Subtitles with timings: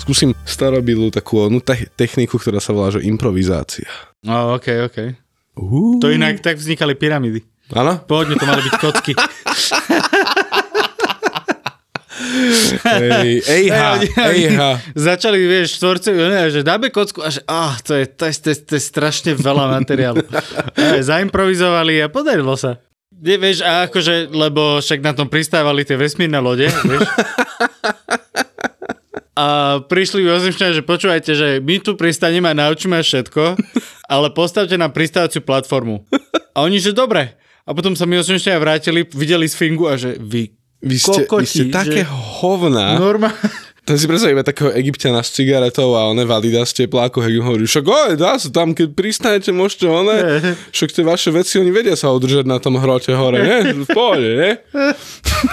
[0.00, 3.88] Skúsim starobilú takú onú te- techniku, ktorá sa volá, že improvizácia.
[4.20, 4.96] No, ok, ok.
[5.56, 5.96] Uh.
[6.02, 7.40] To inak tak vznikali pyramidy.
[7.72, 7.96] Áno?
[8.04, 9.12] Pôvodne to mali byť kocky.
[12.84, 14.70] Ej, ejha, ejha.
[14.92, 18.48] Začali, vieš, tvorcovi, ne, že dáme kocku a že ah, to, je, to, je, to,
[18.52, 20.20] je, to je strašne veľa materiálu.
[20.76, 22.78] A zaimprovizovali a podarilo sa.
[23.14, 27.08] Nie, vieš, a akože, lebo však na tom pristávali tie vesmírne lode, vieš.
[29.34, 29.46] A
[29.82, 33.58] prišli ozemšťania, že počúvajte, že my tu pristaneme a naučíme všetko,
[34.14, 36.06] ale postavte nám pristávaciu platformu.
[36.54, 37.34] A oni, že dobre.
[37.66, 40.54] A potom sa mi ozemšťania vrátili, videli Sfingu a že vy
[40.84, 42.08] Vy ste, vy kokoti, ste také že-
[42.44, 43.00] hovna.
[43.00, 43.40] normálne...
[43.84, 47.84] Ten si predstavím takého egyptiana s cigaretou a one valida z tepláku, im hovorí, však
[47.84, 50.16] oj, dá sa tam, keď pristanete, môžete one,
[50.72, 53.56] však tie vaše veci, oni vedia sa udržať na tom hrote hore, ne?
[53.84, 54.50] V pohode, ne?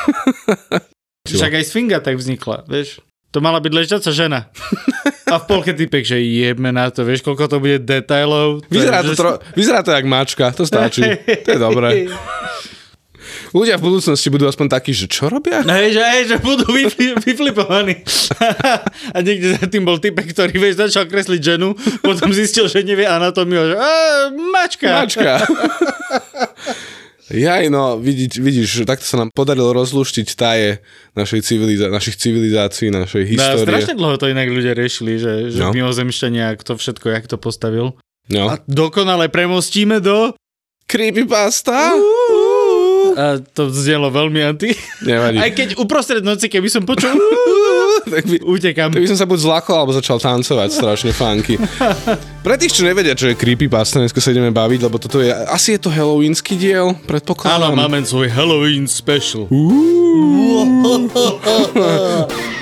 [1.27, 3.03] Však aj Sfinga tak vznikla, vieš.
[3.31, 4.51] To mala byť ležiaca žena.
[5.31, 8.59] A v polke typek, že jebme na to, vieš, koľko to bude detailov.
[8.67, 11.03] Vyzerá to, že- tro, vyzerá to jak mačka, to stačí.
[11.47, 11.89] To je dobré.
[13.51, 15.59] Ľudia v budúcnosti budú aspoň takí, že čo robia?
[15.63, 17.99] Hej, že, hej, že budú vyfli, vyflipovaní.
[19.15, 23.03] A niekde za tým bol typek, ktorý, vieš, začal kresliť ženu, potom zistil, že nevie
[23.03, 23.91] anatómiu, že a,
[24.31, 25.03] mačka.
[25.03, 25.31] Mačka.
[27.31, 33.23] Jaj, no, vidíš, vidíš, takto sa nám podarilo rozluštiť taje našej civiliza- našich civilizácií, našej
[33.23, 33.63] No, histórie.
[33.63, 35.69] strašne dlho to inak ľudia riešili, že, že No.
[35.69, 35.73] no.
[35.73, 37.95] mimozemšťania, kto všetko, jak to postavil.
[38.27, 38.43] No.
[38.47, 40.35] A dokonale premostíme do...
[40.85, 41.95] Creepypasta?
[43.17, 44.71] A to znelo veľmi anti.
[45.03, 45.37] Nevadí.
[45.41, 47.11] Aj keď uprostred noci, keby som počul,
[48.13, 48.93] tak, by, utekam.
[48.93, 51.57] tak by som sa buď zlakol, alebo začal tancovať strašne funky.
[52.41, 55.77] Pre tých, čo nevedia, čo je creepypasta, dnes sa ideme baviť, lebo toto je, asi
[55.77, 57.73] je to halloweensky diel, predpokladám.
[57.73, 59.49] Áno, máme svoj Halloween special.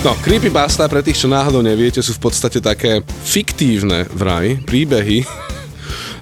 [0.00, 5.49] No, creepypasta, pre tých, čo náhodou neviete, sú v podstate také fiktívne vraj príbehy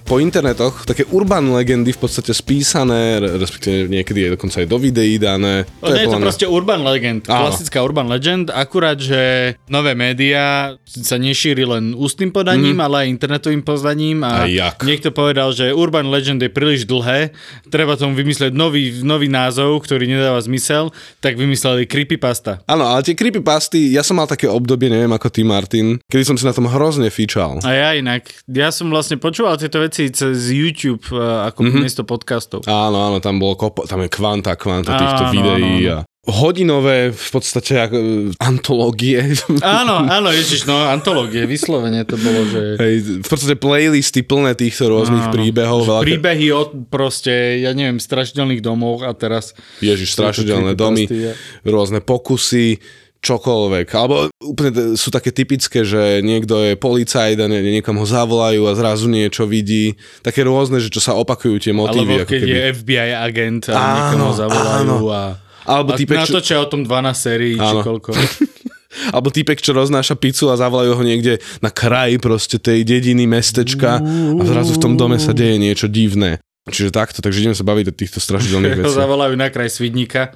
[0.08, 4.80] po internetoch, také urban legendy v podstate spísané, re- respektíve niekedy je dokonca aj do
[4.80, 5.68] videí dané.
[5.84, 7.52] To nie je to proste urban legend, Áno.
[7.52, 13.60] klasická urban legend, akurát, že nové médiá sa nešíri len ústnym podaním, ale aj internetovým
[13.60, 17.36] podaním A a niekto povedal, že urban legend je príliš dlhé,
[17.68, 20.88] treba tomu vymyslieť nový, nový názov, ktorý nedáva zmysel,
[21.20, 22.64] tak vymysleli creepypasta.
[22.64, 26.40] Áno, ale tie creepypasty, ja som mal také obdobie, neviem ako ty, Martin, kedy som
[26.40, 27.60] si na tom hrozne fíčal.
[27.60, 31.82] A ja inak, ja som vlastne počúval tieto veci cez YouTube uh, ako mm-hmm.
[31.82, 32.62] miesto podcastov.
[32.70, 37.08] Áno, áno, tam bolo kopo, tam je kvanta, kvanta týchto Áno, videí áno, a hodinové
[37.10, 38.04] v podstate ako, e,
[38.36, 39.32] antológie.
[39.64, 42.60] Áno, áno, ježiš, no, antológie, vyslovene to bolo, že...
[42.76, 42.94] Hej,
[43.24, 45.34] v podstate playlisty plné týchto rôznych Áno.
[45.34, 45.88] príbehov.
[45.88, 46.04] Veľké...
[46.04, 49.56] Príbehy o proste, ja neviem, strašidelných domoch a teraz...
[49.80, 52.76] Ježiš, strašidelné domy, creepypasty, rôzne pokusy,
[53.18, 53.86] čokoľvek.
[53.94, 58.72] Alebo úplne sú také typické, že niekto je policajt a nie, niekam ho zavolajú a
[58.78, 59.98] zrazu niečo vidí.
[60.22, 62.22] Také rôzne, že čo sa opakujú tie motívy.
[62.22, 62.50] Alebo keď keby.
[62.50, 64.96] je FBI agent a Áno, niekam ho zavolajú áno.
[65.10, 65.22] a...
[65.68, 68.10] Alebo a týpek, čo- natočia o tom 12 sérií, či koľko.
[69.14, 74.00] Alebo týpek, čo roznáša pizzu a zavolajú ho niekde na kraji proste tej dediny, mestečka
[74.00, 76.40] a zrazu v tom dome sa deje niečo divné.
[76.68, 78.94] Čiže takto, takže ideme sa baviť o týchto strašidelných veciach.
[78.94, 80.32] zavolajú na kraj Svidníka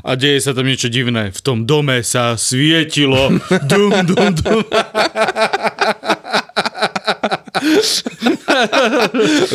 [0.00, 1.30] a deje sa tam niečo divné.
[1.30, 3.34] V tom dome sa svietilo.
[3.66, 4.60] Dum, dum, dum.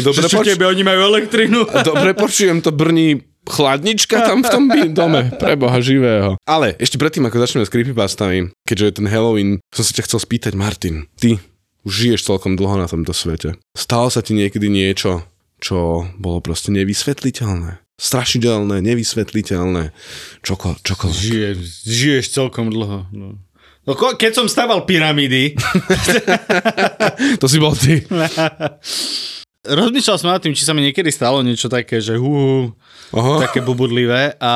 [0.01, 1.65] Dobre, Čo poč- oni majú elektrinu?
[1.89, 4.63] dobre počujem, to brní chladnička tam v tom
[4.94, 6.38] dome, pre boha živého.
[6.45, 10.19] Ale ešte predtým, ako začneme s creepypastami, keďže je ten Halloween, som sa ťa chcel
[10.21, 11.41] spýtať, Martin, ty
[11.81, 13.57] už žiješ celkom dlho na tomto svete.
[13.73, 15.25] Stalo sa ti niekedy niečo,
[15.61, 17.79] čo bolo proste nevysvetliteľné?
[18.01, 19.93] Strašidelné, nevysvetliteľné,
[20.41, 21.21] čoko, čokoľvek.
[21.21, 23.05] Žiješ, žiješ celkom dlho.
[23.13, 23.37] No.
[23.85, 25.57] No, keď som staval pyramídy,
[27.41, 28.01] To si bol ty.
[29.65, 32.69] rozmýšľal som nad tým, či sa mi niekedy stalo niečo také, že hú,
[33.13, 33.45] Aha.
[33.45, 34.53] také bubudlivé a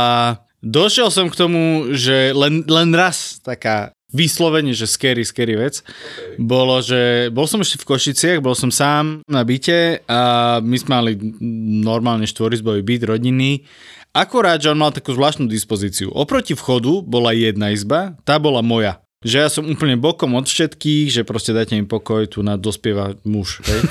[0.65, 5.83] došiel som k tomu, že len, len raz taká vyslovene, že scary, scary vec,
[6.39, 10.21] bolo, že bol som ešte v Košiciach, bol som sám na byte a
[10.63, 11.11] my sme mali
[11.83, 13.67] normálne štvorizbový byt, rodinný
[14.15, 16.07] Akorát, že on mal takú zvláštnu dispozíciu.
[16.07, 19.04] Oproti vchodu bola jedna izba, tá bola moja.
[19.25, 23.17] Že ja som úplne bokom od všetkých, že proste dajte mi pokoj, tu na dospieva
[23.25, 23.65] muž.
[23.65, 23.81] Hej.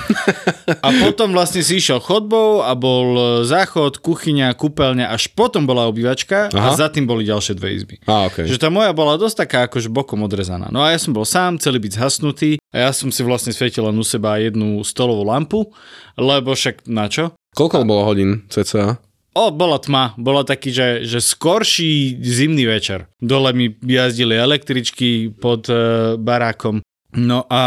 [0.79, 5.91] A potom vlastne si išiel chodbou a bol e, záchod, kuchyňa, kúpeľňa, až potom bola
[5.91, 6.73] obývačka Aha.
[6.73, 7.99] a za tým boli ďalšie dve izby.
[8.07, 8.47] A, okay.
[8.47, 10.71] Že tá moja bola dosť taká akože bokom odrezaná.
[10.71, 13.85] No a ja som bol sám, celý byť zhasnutý a ja som si vlastne svietil
[13.91, 15.67] len u seba jednu stolovú lampu,
[16.15, 17.35] lebo však na čo?
[17.59, 19.03] Koľko bolo hodín cca?
[19.35, 20.15] O, bola tma.
[20.15, 23.11] Bola taký, že, že skorší zimný večer.
[23.19, 26.87] Dole mi jazdili električky pod e, barákom.
[27.19, 27.63] No a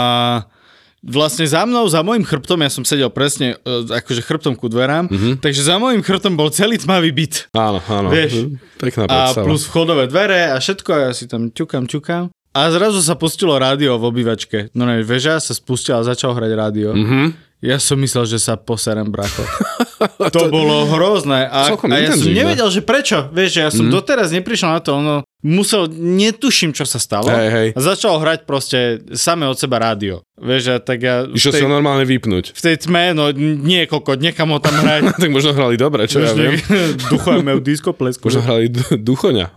[1.04, 5.12] vlastne za mnou, za môjim chrbtom, ja som sedel presne e, akože chrbtom ku dverám,
[5.12, 5.34] mm-hmm.
[5.44, 7.52] takže za môjim chrbtom bol celý tmavý byt.
[7.52, 8.16] Áno, áno.
[8.16, 8.60] Vieš?
[8.80, 12.32] Pekná A plus vchodové dvere a všetko a ja si tam ťukam, ťukam.
[12.58, 14.74] A zrazu sa pustilo rádio v obývačke.
[14.74, 16.90] No ne, veža sa spustila a začal hrať rádio.
[16.96, 17.26] Mm-hmm.
[17.58, 19.42] Ja som myslel, že sa poserem, bracho.
[20.36, 21.50] to bolo hrozné.
[21.50, 23.34] A, a ja som nevedel, že prečo.
[23.34, 23.94] Vieš, ja som mm.
[23.98, 24.94] doteraz neprišiel na to.
[24.94, 27.34] Ono musel, netuším, čo sa stalo.
[27.34, 27.68] Hej, hej.
[27.74, 30.22] A začal hrať proste same od seba rádio.
[30.38, 31.26] Vieš, a tak ja...
[31.26, 32.54] Išiel sa normálne vypnúť.
[32.54, 35.14] V tej tme, no niekoľko, nekam ho tam hrať.
[35.26, 36.62] tak možno hrali dobre, čo ja viem.
[37.14, 38.30] Duchujeme v disko plesku.
[38.30, 39.50] Možno hrali d- duchoňa.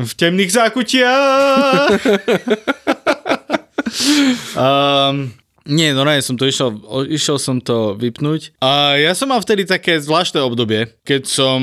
[0.00, 1.94] v temných zákutiach.
[4.56, 5.30] Um,
[5.68, 6.74] nie, no nie, som to išiel,
[7.06, 8.56] išiel som to vypnúť.
[8.64, 11.60] A ja som mal vtedy také zvláštne obdobie, keď som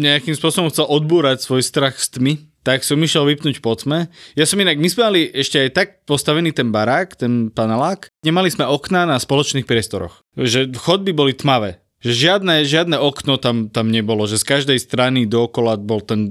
[0.00, 2.34] nejakým spôsobom chcel odbúrať svoj strach z tmy,
[2.66, 4.10] tak som išiel vypnúť po tme.
[4.34, 8.10] Ja som inak, my sme mali ešte aj tak postavený ten barák, ten panelák.
[8.26, 10.26] Nemali sme okná na spoločných priestoroch.
[10.34, 11.85] Že chodby boli tmavé.
[12.06, 16.30] Že žiadne, žiadne okno tam, tam nebolo, že z každej strany dookola bol ten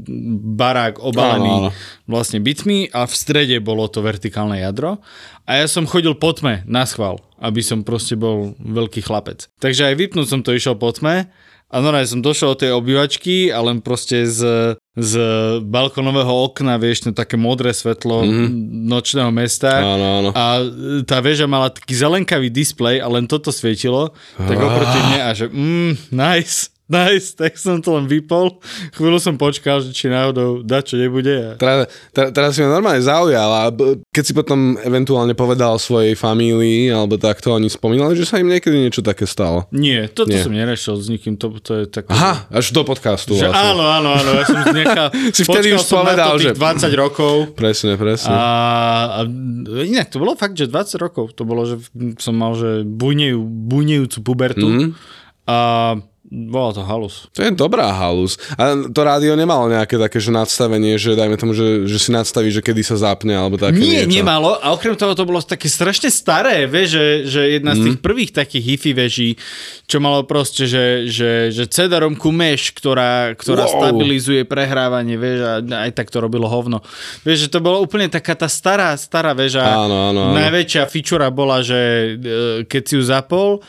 [0.55, 1.75] barák obalený
[2.07, 5.03] vlastne bytmi a v strede bolo to vertikálne jadro.
[5.43, 9.51] A ja som chodil po tme na schvál, aby som proste bol veľký chlapec.
[9.59, 11.27] Takže aj vypnúť som to išiel po tme
[11.75, 15.13] a normálne som došiel od tej obývačky a len proste z, z
[15.59, 18.47] balkonového okna, vieš, to také modré svetlo mm-hmm.
[18.87, 19.83] nočného mesta.
[19.83, 20.29] Áno, áno.
[20.31, 20.63] A
[21.03, 24.15] tá väža mala taký zelenkavý displej a len toto svietilo.
[24.39, 26.71] Tak oproti mne a že mm, nice.
[26.85, 28.61] Nice, tak som to len vypol.
[28.93, 31.57] Chvíľu som počkal, že či náhodou dá, čo nebude.
[31.57, 33.73] Teraz, teraz, teraz si ma normálne zaujal a
[34.13, 38.77] keď si potom eventuálne povedal svojej famílii alebo takto, oni spomínali, že sa im niekedy
[38.77, 39.65] niečo také stalo.
[39.73, 40.45] Nie, toto Nie.
[40.45, 42.05] som nerešil s nikým, to, to je tak...
[42.13, 43.33] Aha, až do podcastu.
[43.33, 43.65] Že vlastne.
[43.65, 45.07] Áno, áno, áno, ja som nechal...
[45.35, 46.53] si vtedy už povedal, že...
[46.53, 47.57] 20 rokov.
[47.57, 48.29] Presne, presne.
[48.29, 48.45] A,
[49.09, 49.19] a
[49.81, 51.33] inak to bolo fakt, že 20 rokov.
[51.33, 51.81] To bolo, že
[52.21, 54.69] som mal, že bujnejú, bujnejúcu pubertu.
[54.69, 54.89] Mm-hmm.
[55.49, 55.57] A
[56.25, 57.29] bola to halus.
[57.37, 58.41] To je dobrá halus.
[58.57, 62.49] A to rádio nemalo nejaké také, že nadstavenie, že dajme tomu, že, že si nadstaví,
[62.49, 64.25] že kedy sa zapne, alebo také Nie, niečo.
[64.25, 64.57] nemalo.
[64.57, 68.05] A okrem toho to bolo také strašne staré, vieš, že, že jedna z tých mm.
[68.05, 69.29] prvých takých hi-fi veží,
[69.85, 73.73] čo malo proste, že, že, že cedarom meš, ktorá, ktorá wow.
[73.77, 76.81] stabilizuje prehrávanie, vieš, a aj tak to robilo hovno.
[77.21, 79.61] Vieš, že to bolo úplne taká tá stará, stará väža.
[79.61, 80.35] Áno, áno, áno.
[80.41, 83.61] Najväčšia fičura bola, že e, keď si ju zapol,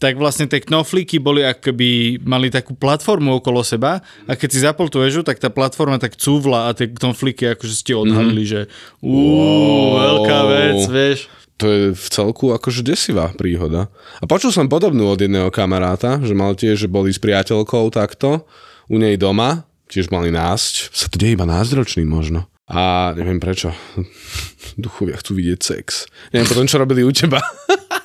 [0.00, 4.88] tak vlastne tie knoflíky boli akoby, mali takú platformu okolo seba a keď si zapol
[4.88, 8.64] tú väžu, tak tá platforma tak cúvla a tie knoflíky akože ste odhalili, mm-hmm.
[8.64, 8.72] že
[9.04, 10.00] uuu, wow.
[10.00, 11.18] veľká vec, vieš.
[11.60, 13.92] To je v celku akože desivá príhoda.
[14.16, 18.48] A počul som podobnú od jedného kamaráta, že mal tiež, že boli s priateľkou takto
[18.88, 22.48] u nej doma, tiež mali násť, sa to deje iba nástročný možno.
[22.64, 23.76] A neviem prečo.
[24.80, 26.08] Duchovia chcú vidieť sex.
[26.32, 27.44] Neviem potom, čo robili u teba.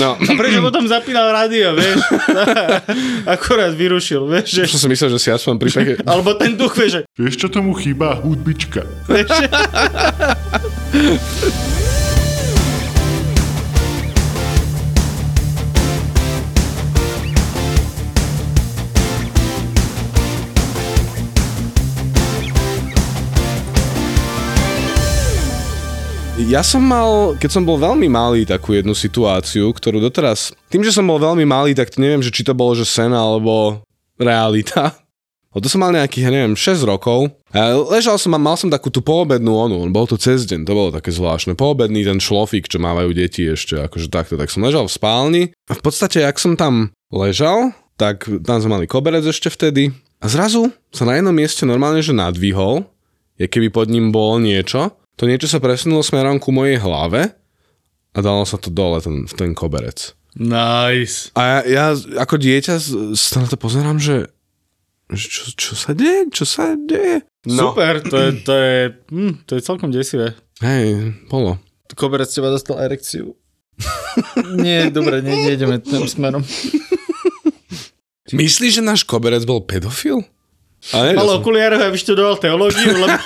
[0.00, 0.16] No.
[0.16, 2.00] A prečo potom zapínal rádio, vieš?
[3.34, 4.54] Akurát vyrušil, vieš?
[4.54, 4.78] Že...
[4.78, 5.92] som myslel, že si aspoň prípeke...
[6.06, 7.10] Alebo ten duch, vieš, že...
[7.18, 8.14] Vieš, čo tomu chýba?
[8.22, 8.86] Hudbička.
[9.10, 9.30] Vieš?
[26.48, 30.56] Ja som mal, keď som bol veľmi malý, takú jednu situáciu, ktorú doteraz...
[30.72, 33.84] Tým, že som bol veľmi malý, tak neviem, že či to bolo, že sen alebo
[34.16, 34.96] realita.
[35.50, 37.26] O to som mal nejakých, ja neviem, 6 rokov.
[37.90, 40.94] Ležal som a mal som takú tú poobednú onu, bol to cez deň, to bolo
[40.94, 41.58] také zvláštne.
[41.58, 44.38] Poobedný ten šlofík, čo mávajú deti ešte, akože takto.
[44.38, 48.78] Tak som ležal v spálni a v podstate, ak som tam ležal, tak tam sme
[48.78, 49.90] mali koberec ešte vtedy.
[50.22, 52.86] A zrazu sa na jednom mieste normálne, že nadvihol,
[53.34, 57.36] je keby pod ním bolo niečo to niečo sa presunulo smerom ku mojej hlave
[58.16, 60.16] a dalo sa to dole, ten, v ten koberec.
[60.32, 61.28] Nice.
[61.36, 61.86] A ja, ja
[62.16, 62.80] ako dieťa
[63.12, 64.32] sa na to pozerám, že
[65.10, 66.30] že čo, čo sa deje?
[66.30, 67.26] Čo sa deje?
[67.42, 67.74] No.
[67.74, 68.76] Super, to je, to je,
[69.10, 70.38] hm, to je celkom desivé.
[70.62, 71.58] Hej, bolo.
[71.98, 73.34] Koberec teba dostal erekciu.
[74.54, 76.46] Nie, dobre, ne, nejdeme tým smerom.
[78.30, 80.22] Myslíš, že náš koberec bol pedofil?
[80.90, 83.12] Ale Ale okuliare ja vyštudoval teológiu, lebo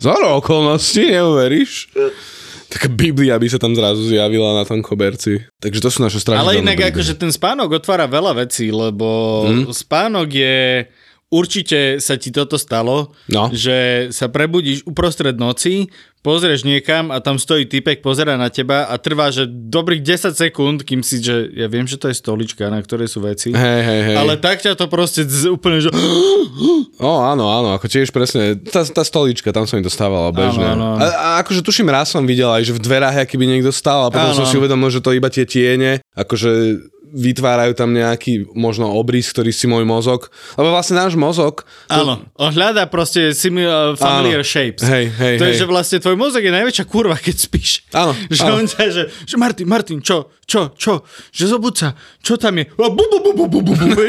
[0.00, 1.92] Zoro okolností, neuveríš?
[2.66, 5.42] Taká Biblia by sa tam zrazu zjavila na tom koberci.
[5.58, 6.92] Takže to sú naše strašidelné Ale inak príbehy.
[6.94, 9.08] akože ten spánok otvára veľa vecí, lebo
[9.44, 9.62] Mhm.
[9.68, 10.56] spánok je...
[11.30, 13.54] Určite sa ti toto stalo, No.
[13.54, 15.86] že sa prebudíš uprostred noci,
[16.20, 20.78] pozrieš niekam a tam stojí typek, pozera na teba a trvá, že dobrých 10 sekúnd,
[20.84, 23.56] kým si, že ja viem, že to je stolička, na ktorej sú veci.
[23.56, 24.16] Hej, hej, hej.
[24.20, 25.88] Ale tak ťa to proste z, úplne, že...
[27.00, 29.88] O, áno, áno, ako tiež presne, tá, tá stolička, tam som mi to
[30.36, 30.76] bežne.
[30.76, 31.00] Áno, áno.
[31.00, 34.04] A, a akože tuším, raz som videl aj, že v dverách, aký by niekto stál
[34.04, 34.36] a potom Áno.
[34.36, 36.76] som si uvedomil, že to iba tie tiene, akože
[37.10, 42.22] vytvárajú tam nejaký možno obrys, ktorý si môj mozog, lebo vlastne náš mozog, to, Áno,
[42.38, 44.46] on hľadá proste similar, familiar Áno.
[44.46, 44.82] shapes.
[44.86, 45.58] Hej, hej, to je, hej.
[45.58, 47.84] že vlastne tvoj mozog je najväčšia kurva, keď spíš.
[47.92, 48.54] Áno, Že áno.
[48.58, 52.66] on ťa, že, že Martin, Martin, čo, čo, čo, že zobud sa, čo tam je?
[52.66, 54.02] A bu, bu, bu, bu, bu, bu, bu,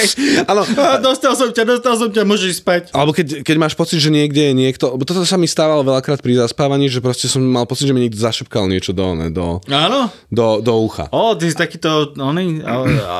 [0.50, 0.62] áno,
[1.04, 2.82] dostal som ťa, dostal som ťa, môžeš spať.
[2.96, 6.24] Alebo keď, keď máš pocit, že niekde je niekto, lebo toto sa mi stávalo veľakrát
[6.24, 9.60] pri zaspávaní, že proste som mal pocit, že mi niekto zašepkal niečo do, ne, do,
[9.68, 10.08] Áno.
[10.32, 11.12] do, do ucha.
[11.12, 13.18] Ó, ty si takýto, oný, a, a,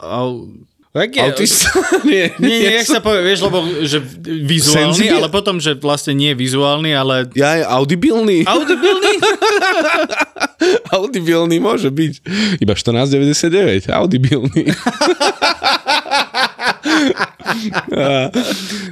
[0.00, 0.18] a,
[0.94, 1.22] a, jak je?
[1.22, 1.68] Autista?
[2.06, 6.14] nie, Nie, nie, jak sa povie, vieš, lebo že vizuálny, Senzibil- ale potom, že vlastne
[6.14, 8.46] nie vizuálny, ale Ja je audibilný.
[8.54, 9.18] audibilný.
[10.88, 12.12] audibilný môže byť.
[12.62, 13.90] Iba 14,99.
[13.90, 14.70] Audibilný.
[17.12, 18.30] A,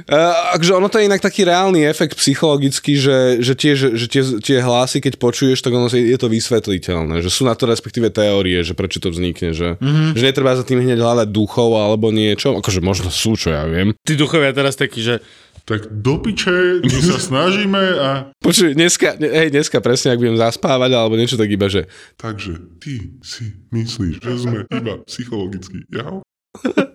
[0.07, 0.19] a,
[0.53, 4.57] akže ono to je inak taký reálny efekt psychologický, že, že, tie, že, tie, tie
[4.61, 7.23] hlasy, keď počuješ, tak ono je to vysvetliteľné.
[7.25, 9.55] Že sú na to respektíve teórie, že prečo to vznikne.
[9.55, 10.09] Že, mm-hmm.
[10.13, 12.57] že netreba za tým hneď hľadať duchov alebo niečo.
[12.59, 13.95] Akože možno sú, čo ja viem.
[14.05, 15.23] Tí duchovia teraz takí, že
[15.63, 18.09] Tak do piče, my sa snažíme a...
[18.43, 21.87] Počuj, dneska, ne, hej, dneska presne, ak budem zaspávať alebo niečo, tak iba, že
[22.19, 26.19] Takže ty si myslíš, že sme iba psychologický jav?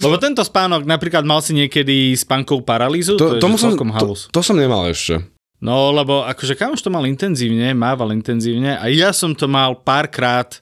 [0.00, 3.92] Lebo tento spánok, napríklad mal si niekedy spánkovú paralýzu, to, to je tomu som, celkom
[3.92, 4.20] to, halus.
[4.32, 5.20] to som nemal ešte.
[5.60, 10.56] No, lebo akože kamoš to mal intenzívne, mával intenzívne a ja som to mal párkrát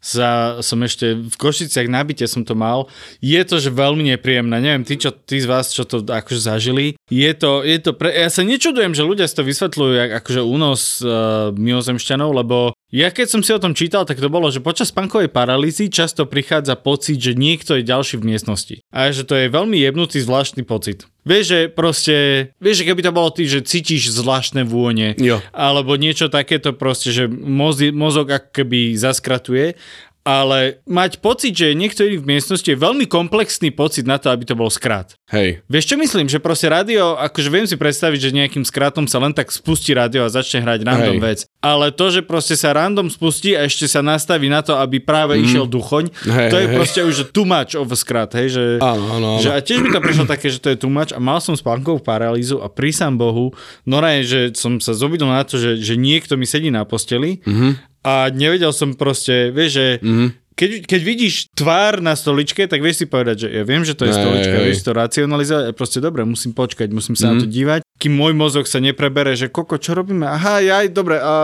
[0.00, 2.88] za, som ešte v Košiciach na byte som to mal.
[3.20, 4.56] Je to, že veľmi nepríjemné.
[4.58, 6.96] Neviem, tí, čo, tí z vás, čo to akože zažili.
[7.10, 8.14] Je to, je to pre...
[8.14, 13.10] Ja sa nečudujem, že ľudia si to vysvetľujú, jak, akože únos uh, mimozemšťanov, lebo ja
[13.14, 16.74] keď som si o tom čítal, tak to bolo, že počas pankovej paralýzy často prichádza
[16.74, 18.74] pocit, že niekto je ďalší v miestnosti.
[18.90, 21.06] A že to je veľmi jebnutý zvláštny pocit.
[21.22, 22.16] Vieš, že proste,
[22.58, 25.38] vieš, že keby to bolo ty, že cítiš zvláštne vône, Jo.
[25.54, 29.78] alebo niečo takéto proste, že mozi, mozog ako keby zaskratuje,
[30.24, 34.44] ale mať pocit, že niekto iný v miestnosti je veľmi komplexný pocit na to, aby
[34.44, 35.16] to bol skrat.
[35.32, 35.64] Hej.
[35.66, 36.28] Vieš čo myslím?
[36.28, 40.26] Že proste rádio, akože viem si predstaviť, že nejakým skratom sa len tak spustí rádio
[40.26, 41.24] a začne hrať random Hej.
[41.24, 41.38] vec.
[41.60, 45.36] Ale to, že proste sa random spustí a ešte sa nastaví na to, aby práve
[45.36, 45.44] mm.
[45.44, 46.76] išiel duchoň, Hej, to je hej.
[46.76, 48.64] proste už too much of skrat, hej, že...
[48.80, 49.44] Áno, áno, áno.
[49.44, 51.52] Že a tiež mi to prišlo také, že to je too much a mal som
[51.52, 53.52] spánkovú paralýzu a prísam Bohu,
[53.84, 57.44] Nora je, že som sa zobudol na to, že, že niekto mi sedí na posteli
[57.44, 57.72] mm-hmm.
[58.08, 60.28] a nevedel som proste, vieš, že mm-hmm.
[60.56, 64.08] keď, keď vidíš tvár na stoličke, tak vieš si povedať, že ja viem, že to
[64.08, 64.64] je stolička, hej.
[64.64, 67.36] vieš to racionalizovať a proste dobre, musím počkať, musím sa mm-hmm.
[67.36, 70.24] na to dívať, kým môj mozog sa neprebere, že koko, čo robíme?
[70.24, 71.36] Aha, jaj, dobre, a, a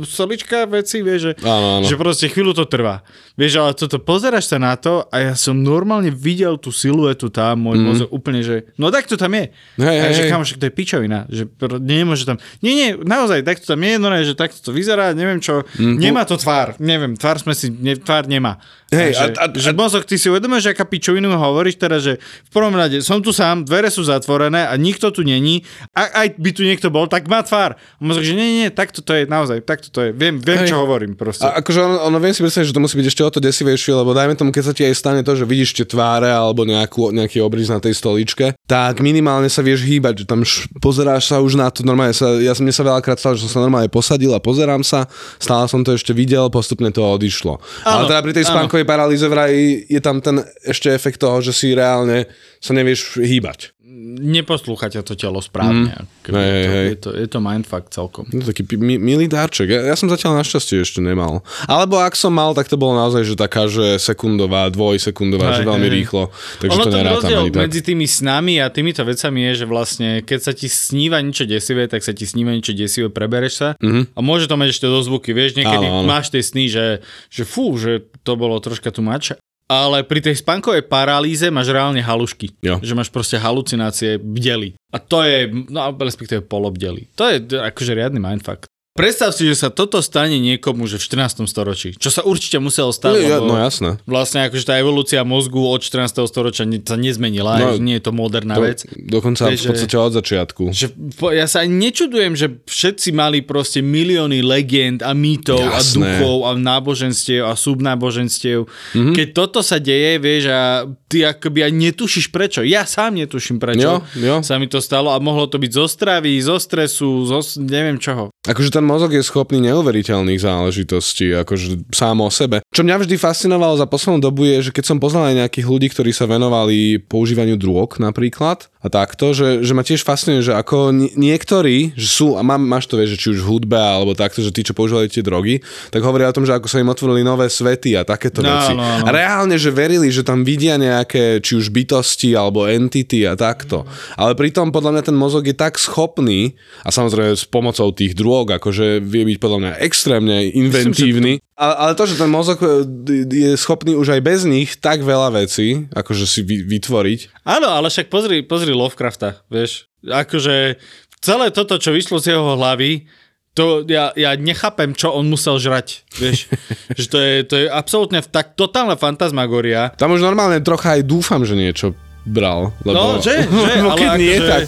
[0.00, 1.84] stolička veci, vieš, že, Áno, áno.
[1.84, 3.04] že proste chvíľu to trvá.
[3.36, 7.68] Vieš, ale toto pozeráš sa na to a ja som normálne videl tú siluetu tam,
[7.68, 7.84] môj mm.
[7.84, 9.52] mozog úplne, že no tak to tam je.
[9.76, 11.44] Hej, a hej, že kamoš, to je pičovina, že
[11.84, 15.12] nemôže tam, nie, nie, naozaj, tak to tam je, no ne, že takto to vyzerá,
[15.12, 16.00] neviem čo, mm.
[16.00, 18.56] nemá to tvár, neviem, tvár sme si, ne, tvár nemá.
[18.94, 22.00] Hej, a, že, a- a- že mozog, ty si uvedomuješ, že aká pičovinu hovoríš teraz,
[22.02, 26.24] že v prvom rade som tu sám, dvere sú zatvorené a nikto tu není, a
[26.24, 27.74] aj by tu niekto bol, tak má tvár.
[27.74, 30.62] A mozog, že nie, nie, nie, takto to je, naozaj, takto to je, viem, viem
[30.62, 30.70] Hej.
[30.70, 31.44] čo hovorím proste.
[31.44, 33.92] A akože ono, ono viem si predstaviť, že to musí byť ešte o to desivejšie,
[33.92, 37.10] lebo dajme tomu, keď sa ti aj stane to, že vidíš tie tváre alebo nejakú,
[37.10, 41.42] nejaký obrys na tej stoličke, tak minimálne sa vieš hýbať, že tam š, pozeráš sa
[41.42, 43.88] už na to, normálne sa, ja som mne sa veľakrát stalo, že som sa normálne
[43.88, 45.08] posadil a pozerám sa,
[45.40, 47.58] stále som to ešte videl, postupne to odišlo.
[47.84, 48.52] Ale Áno, teda pri tej áno.
[48.84, 49.52] Spánkovej paralýze vraj
[49.86, 53.72] je tam ten ešte efekt toho, že si reálne sa nevieš hýbať.
[54.14, 55.90] neposlúcha ťa to telo správne.
[55.90, 56.06] Mm.
[56.26, 56.84] Hej, je, to, hej.
[56.84, 58.24] je, to, je to mindfuck celkom.
[58.28, 59.66] No, taký pi- mi, milý dárček.
[59.66, 61.40] Ja, ja som zatiaľ našťastie ešte nemal.
[61.64, 65.62] Alebo ak som mal, tak to bolo naozaj, že taká, že sekundová, dvojsekundová, Hej, že
[65.64, 65.94] veľmi hej.
[65.94, 66.22] rýchlo.
[66.58, 70.08] Takže ono to ten rozdiel ani medzi tými snami a týmito vecami je, že vlastne
[70.20, 74.12] keď sa ti sníva niečo desivé, tak sa ti sníva niečo desivé, prebereš sa Mhm.
[74.12, 75.30] a môže to mať ešte do zvuky.
[75.30, 76.08] Vieš, niekedy Áno, áno.
[76.08, 76.86] máš tie sny, že,
[77.28, 82.04] že fú, že to bolo troška tu mač, ale pri tej spánkovej paralýze máš reálne
[82.04, 82.52] halušky.
[82.60, 82.80] Jo.
[82.84, 84.76] Že máš proste halucinácie bdeli.
[84.92, 87.08] A to je, no respektíve polobdeli.
[87.16, 88.68] To je akože riadny mindfuck.
[88.94, 91.50] Predstav si, že sa toto stane niekomu, že v 14.
[91.50, 91.98] storočí.
[91.98, 93.98] Čo sa určite muselo stať, lebo no jasné.
[94.06, 96.14] vlastne akože tá evolúcia mozgu od 14.
[96.22, 98.86] storočia sa nezmenila, No, nie je to moderná To, vec.
[98.94, 100.62] dokonca Vieš, v podstate od začiatku.
[100.70, 100.86] Že
[101.34, 105.98] ja sa ani nečudujem, že všetci mali proste milióny legend a mýtov a Jasné.
[106.22, 108.62] duchov a náboženstiev a subnáboženstiev.
[108.62, 108.70] Mhm.
[108.94, 109.14] Mm-hmm.
[109.18, 112.66] Keď toto sa deje, vieš, a ty akoby aj netušíš prečo.
[112.66, 114.36] Ja sám netuším prečo Jo, jo.
[114.42, 118.34] sa mi to stalo a mohlo to byť zo stravy, zo stresu, zo neviem čoho.
[118.42, 122.66] Akože ten mozog je schopný neuveriteľných záležitostí, akože sám o sebe.
[122.74, 125.86] Čo mňa vždy fascinovalo za poslednú dobu je, že keď som poznal aj nejakých ľudí,
[125.94, 130.92] ktorí sa venovali používaniu drog napríklad a takto, že, že ma tiež fascinuje, že ako
[130.92, 134.12] ni- niektorí, že sú, a má, máš to vieš, že či už v hudbe alebo
[134.12, 136.86] takto, že tí, čo používali tie drogy, tak hovoria o tom, že ako sa im
[136.86, 138.76] otvorili nové svety a takéto No, veci.
[138.76, 139.04] no, no.
[139.04, 143.88] A reálne, že verili, že tam vidia nejaké, či už bytosti alebo entity a takto.
[144.14, 146.52] Ale pritom podľa mňa ten mozog je tak schopný,
[146.84, 151.40] a samozrejme s pomocou tých drog, akože vie byť podľa mňa extrémne inventívny.
[151.54, 152.82] Ale, ale to, že ten mozog e,
[153.30, 157.46] je schopný už aj bez nich tak veľa vecí, akože si vy, vytvoriť.
[157.46, 159.86] Áno, ale však pozri, pozri Lovecrafta, vieš.
[160.04, 160.76] Akože
[161.18, 163.08] celé toto, čo vyšlo z jeho hlavy,
[163.54, 166.50] to ja, ja nechápem, čo on musel žrať, vieš.
[166.98, 169.94] že to je, to je absolútne tak totálna fantasmagoria.
[169.94, 171.94] Tam už normálne trocha aj dúfam, že niečo
[172.26, 172.74] bral.
[172.82, 174.66] Lebo, No, že, že, ale keď nie, akože- tak...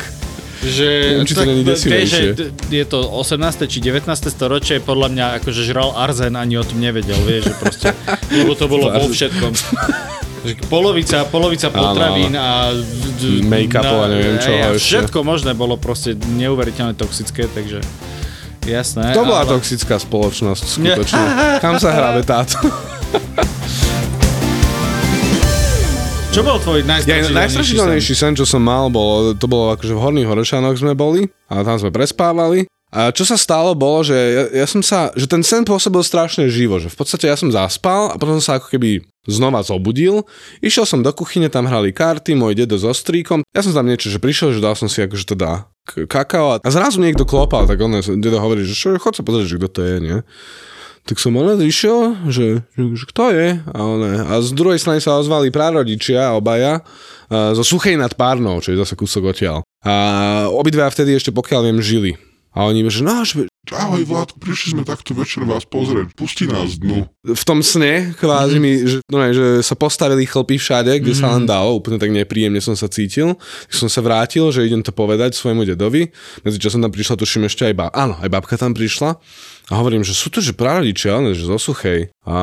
[0.56, 1.42] Že, Neviem, či to
[1.84, 2.22] vieš, že
[2.72, 3.68] je to 18.
[3.68, 4.08] či 19.
[4.08, 7.88] storočie, podľa mňa akože žral arzen, ani o tom nevedel, vieš, že proste,
[8.40, 9.52] lebo to bolo vo všetkom.
[10.70, 12.70] Polovica, polovica potravín a...
[13.18, 15.02] d- Make-upov a neviem čoho a ešte.
[15.02, 17.82] Všetko možné bolo proste neuveriteľne toxické, takže
[18.62, 19.10] jasné.
[19.16, 19.58] To bola ale...
[19.58, 21.24] toxická spoločnosť, skutočne.
[21.64, 22.62] Kam sa hráme táto?
[26.30, 30.00] Čo bol tvoj Ja, najstrašidelnejší najstrašidelnejší sen, čo som mal, bolo, to bolo akože v
[30.04, 32.68] Horných Horešanoch sme boli a tam sme prespávali.
[32.94, 36.46] A čo sa stalo bolo, že ja, ja som sa, že ten sen pôsobil strašne
[36.46, 40.22] živo, že v podstate ja som zaspal a potom sa ako keby znova zobudil.
[40.62, 43.42] Išiel som do kuchyne, tam hrali karty, môj dedo so stríkom.
[43.50, 45.66] Ja som tam niečo, že prišiel, že dal som si akože teda
[46.06, 49.58] kakao a zrazu niekto klopal, tak on dedo hovorí, že čo, chod sa pozrieť, že
[49.58, 50.18] kto to je, nie?
[51.06, 53.62] Tak som len išiel, že, že, že kto je?
[53.62, 56.82] A, one, a z druhej strany sa ozvali prarodičia, obaja,
[57.30, 59.62] zo Suchej nad Párnou, čo je zase kúsok odtiaľ.
[59.86, 59.94] A
[60.50, 62.12] obidva vtedy ešte pokiaľ viem žili.
[62.56, 63.04] A oni, že
[63.68, 67.04] že Ahoj Vládku, prišli sme takto večer vás pozrieť, pusti nás dnu.
[67.26, 71.34] V tom sne kvázi mi, že, no, ne, že sa postavili chlpy všade, kde sa
[71.34, 73.34] len dalo, úplne tak nepríjemne som sa cítil.
[73.66, 76.14] Tak som sa vrátil, že idem to povedať svojmu dedovi.
[76.46, 77.94] Medzi časom tam prišla, tuším ešte aj babka.
[77.98, 79.18] Áno, aj babka tam prišla.
[79.66, 82.14] A hovorím, že sú to že prarodičia, ale že zo suchej.
[82.22, 82.34] A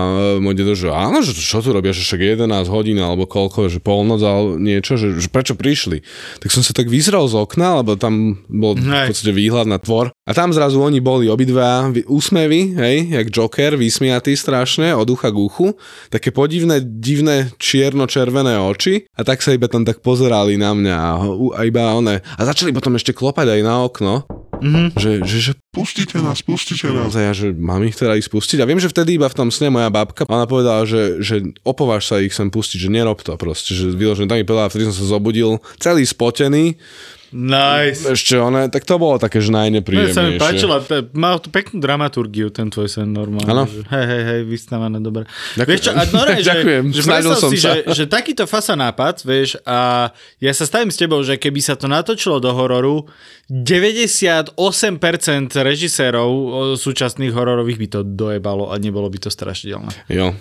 [0.43, 3.79] môj dedo, že áno, že čo tu robia, že však 11 hodín alebo koľko, že
[3.79, 6.03] polnoc alebo niečo, že, že prečo prišli.
[6.43, 9.15] Tak som sa tak vyzrel z okna, lebo tam bol v Hej.
[9.15, 10.11] podstate výhľad na tvor.
[10.27, 15.29] A tam zrazu oni boli obidva vy- úsmevy, hej, jak Joker, vysmiatý strašne, od ucha
[15.29, 15.67] k uchu,
[16.09, 21.11] také podivné, divné čierno-červené oči a tak sa iba tam tak pozerali na mňa a,
[21.53, 22.23] a iba one.
[22.23, 24.25] A začali potom ešte klopať aj na okno,
[24.57, 24.87] mm-hmm.
[24.97, 27.09] že, že, že Pustite nás, pustite nás.
[27.09, 28.61] naozaj, ja, že mám ich teda ísť pustiť.
[28.61, 32.05] A viem, že vtedy iba v tom sne moja babka, ona povedala, že, že opováž
[32.05, 35.01] sa ich sem pustiť, že nerob to proste, že vyložené tam mi povedala, vtedy som
[35.01, 36.77] sa zobudil celý spotený,
[37.33, 38.05] Nice.
[38.07, 40.37] ešte one, tak to bolo také, že No, sa mi najnepríjemnejšie.
[40.37, 43.65] páčila, to- mal to peknú dramaturgiu, ten tvoj sen normálne.
[43.65, 45.25] Že, hej, hej, hej, vystavané, dobre.
[45.55, 45.65] Ďakujem.
[45.67, 47.73] Vieš čo, a no, ne, že, Ďakujem, že snažil som si, sa.
[47.75, 51.73] že, že takýto fasa nápad, vieš, a ja sa stavím s tebou, že keby sa
[51.73, 53.09] to natočilo do hororu,
[53.49, 54.53] 98%
[55.53, 56.29] režisérov
[56.75, 59.91] súčasných hororových by to dojebalo a nebolo by to strašidelné.
[60.07, 60.33] Jo.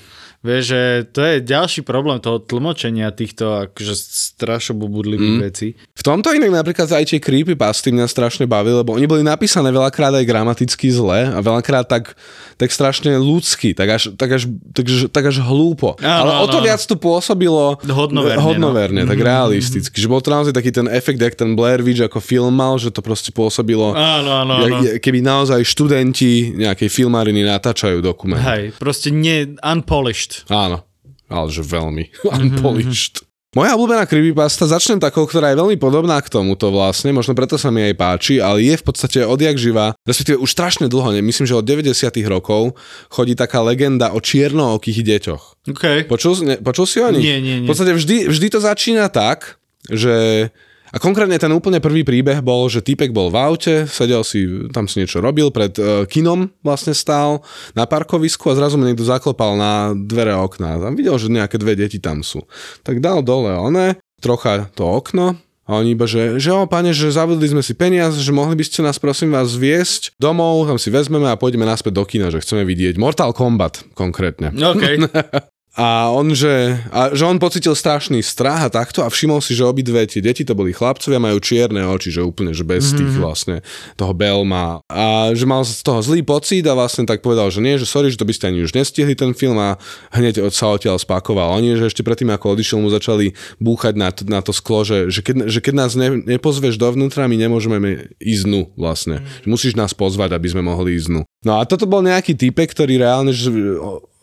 [0.43, 0.83] Vieš, že
[1.15, 5.43] to je ďalší problém toho tlmočenia týchto akože strašobubudlivých mm.
[5.47, 5.79] vecí.
[5.95, 10.11] V tomto inak napríklad aj tie creepypasty mňa strašne bavili, lebo oni boli napísané veľakrát
[10.19, 12.19] aj gramaticky zle a veľakrát tak,
[12.59, 15.95] tak strašne ľudsky, tak až, tak až, tak, až, tak až hlúpo.
[16.03, 18.43] Áno, Ale o to áno, viac to pôsobilo Hodnoverne, no.
[18.43, 19.95] hodnoverne tak realisticky.
[19.95, 22.91] Že bol to naozaj taký ten efekt, jak ten Blair Witch ako film mal, že
[22.91, 24.99] to proste pôsobilo, Áno, áno, áno.
[24.99, 28.43] keby naozaj študenti nejakej filmariny natáčajú dokument.
[28.43, 30.32] Hej, proste nie unpolished.
[30.49, 30.85] Áno,
[31.29, 33.25] ale že veľmi unpolished.
[33.53, 37.69] Moja obľúbená creepypasta, začnem takou, ktorá je veľmi podobná k tomuto vlastne, možno preto sa
[37.69, 41.45] mi aj páči, ale je v podstate odjak živa, respektíve už strašne dlho, ne, myslím,
[41.45, 41.93] že od 90
[42.33, 42.73] rokov
[43.13, 45.69] chodí taká legenda o čiernookých deťoch.
[45.69, 46.09] OK.
[46.09, 47.29] Počul, ne, počul si o nich?
[47.29, 47.69] Nie, nie, nie.
[47.69, 50.49] V podstate vždy, vždy to začína tak, že
[50.93, 54.85] A konkrétne ten úplne prvý príbeh bol, že týpek bol v aute, sedel si, tam
[54.85, 57.41] si niečo robil, pred uh, kinom vlastne stál
[57.73, 60.77] na parkovisku a zrazu mu niekto zaklopal na dvere okna.
[60.77, 62.45] Tam videl, že nejaké dve deti tam sú.
[62.85, 67.15] Tak dal dole one, trocha to okno, a oni iba, že, že o, pane, že
[67.15, 70.91] zavedli sme si peniaze, že mohli by ste nás prosím vás viesť domov, tam si
[70.91, 74.51] vezmeme a pôjdeme naspäť do kina, že chceme vidieť Mortal Kombat konkrétne.
[74.51, 74.85] OK.
[75.73, 79.65] A on, že, a že on pocitil strašný strach a takto a všimol si, že
[79.65, 82.99] obidve tie deti, to boli chlapcovia, majú čierne oči, že úplne, že bez mm-hmm.
[83.01, 83.57] tých vlastne
[83.97, 84.85] toho Belma.
[84.93, 88.13] A že mal z toho zlý pocit a vlastne tak povedal, že nie, že sorry,
[88.13, 89.81] že to by ste ani už nestihli ten film a
[90.13, 91.57] hneď od sa odtiaľ spakoval.
[91.57, 95.09] Oni, že ešte predtým, ako odišiel, mu začali búchať na to, na to sklo, že,
[95.09, 99.25] že, keď, že keď nás ne, nepozveš dovnútra, my nemôžeme ísť dnu vlastne.
[99.25, 99.49] Mm.
[99.49, 101.23] Musíš nás pozvať, aby sme mohli ísť dnu.
[101.49, 103.49] No a toto bol nejaký typek, ktorý reálne, že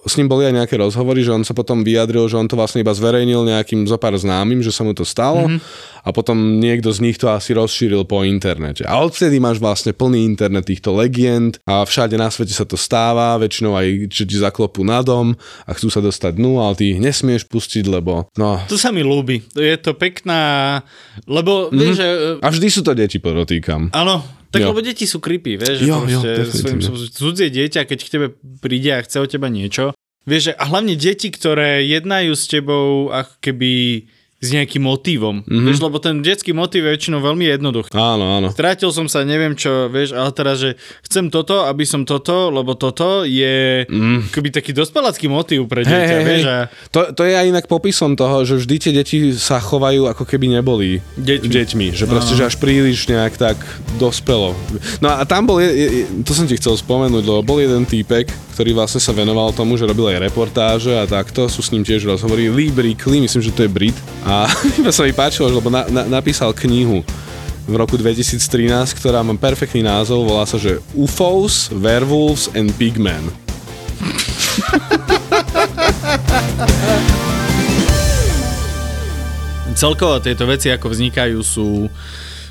[0.06, 2.80] s ním boli aj nejaké rozhovory, že on sa potom vyjadril, že on to vlastne
[2.80, 5.60] iba zverejnil nejakým zopár známym, že sa mu to stalo mm-hmm.
[6.08, 8.88] a potom niekto z nich to asi rozšíril po internete.
[8.88, 13.36] A odvtedy máš vlastne plný internet týchto legend a všade na svete sa to stáva,
[13.44, 15.36] väčšinou aj že ti zaklopú na dom
[15.68, 18.64] a chcú sa dostať dnu, ale ty ich nesmieš pustiť, lebo no...
[18.72, 19.44] To sa mi ľúbi.
[19.52, 20.82] Je to pekná...
[21.28, 21.80] Lebo mm-hmm.
[21.80, 22.08] vieš, že...
[22.40, 23.92] A vždy sú to deti, podotýkam.
[23.92, 24.74] Áno, tak jo.
[24.74, 27.10] lebo deti sú creepy, vieš, že Jo, svojim, definitívne.
[27.14, 28.28] cudzie dieťa, keď k tebe
[28.62, 29.94] príde a chce od teba niečo,
[30.26, 33.72] vieš, že, a hlavne deti, ktoré jednajú s tebou ako keby
[34.40, 35.66] s nejakým motívom, mm-hmm.
[35.68, 37.92] vieš, lebo ten detský motív je väčšinou veľmi jednoduchý.
[37.92, 38.48] Áno, áno.
[38.56, 42.72] Strátil som sa, neviem čo, vieš, ale teraz, že chcem toto, aby som toto, lebo
[42.80, 44.32] toto je mm.
[44.32, 46.56] akoby taký dospelácky motív pre dieťa, hej, vieš, hej.
[46.56, 50.24] a To, to je aj inak popisom toho, že vždy tie deti sa chovajú ako
[50.24, 51.52] keby neboli Deťmi.
[51.52, 53.60] deťmi že proste, že až príliš nejak tak
[54.00, 54.56] dospelo.
[55.04, 55.88] No a tam bol, je, je,
[56.24, 59.88] to som ti chcel spomenúť, lebo bol jeden týpek, ktorý vlastne sa venoval tomu, že
[59.88, 62.52] robil aj reportáže a takto, sú s ním tiež rozhovory.
[62.52, 63.96] Lee Brickley, myslím, že to je Brit.
[64.28, 64.52] A
[64.84, 67.00] iba sa mi páčilo, lebo na, na, napísal knihu
[67.64, 68.36] v roku 2013,
[69.00, 73.32] ktorá má perfektný názov, volá sa, že UFOs, Werewolves and Pigmen.
[79.80, 81.88] celkovo tieto veci, ako vznikajú, sú,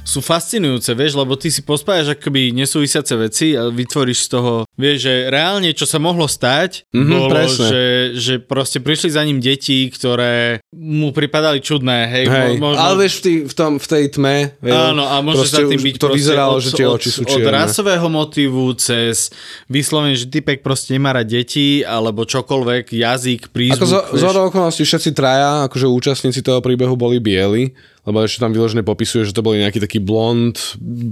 [0.08, 5.04] sú fascinujúce, vieš, lebo ty si pospájaš akoby nesúvisiace veci a vytvoríš z toho, vieš,
[5.04, 7.66] že reálne, čo sa mohlo stať, Mhm, bolo, presne.
[7.66, 7.82] že,
[8.16, 12.80] že proste prišli za ním deti, ktoré mu pripadali čudné, hej, Hej, mo- možno...
[12.80, 15.76] ale vieš, v, tý, v, tom, v tej tme, vieš, Áno, a môže za tým
[15.78, 17.52] byť to vyzeralo, od, že tie od, oči sú od čierne.
[17.54, 19.28] rasového motívu cez
[19.66, 24.24] vyslovene, že typek proste nemá rád deti, alebo čokoľvek, jazyk, prízvuk, Ako vieš.
[24.24, 27.76] zo okolností všetci traja, akože účastníci toho príbehu boli bieli,
[28.08, 30.56] lebo ešte tam vyložené popisuje, že to boli nejaký taký blond,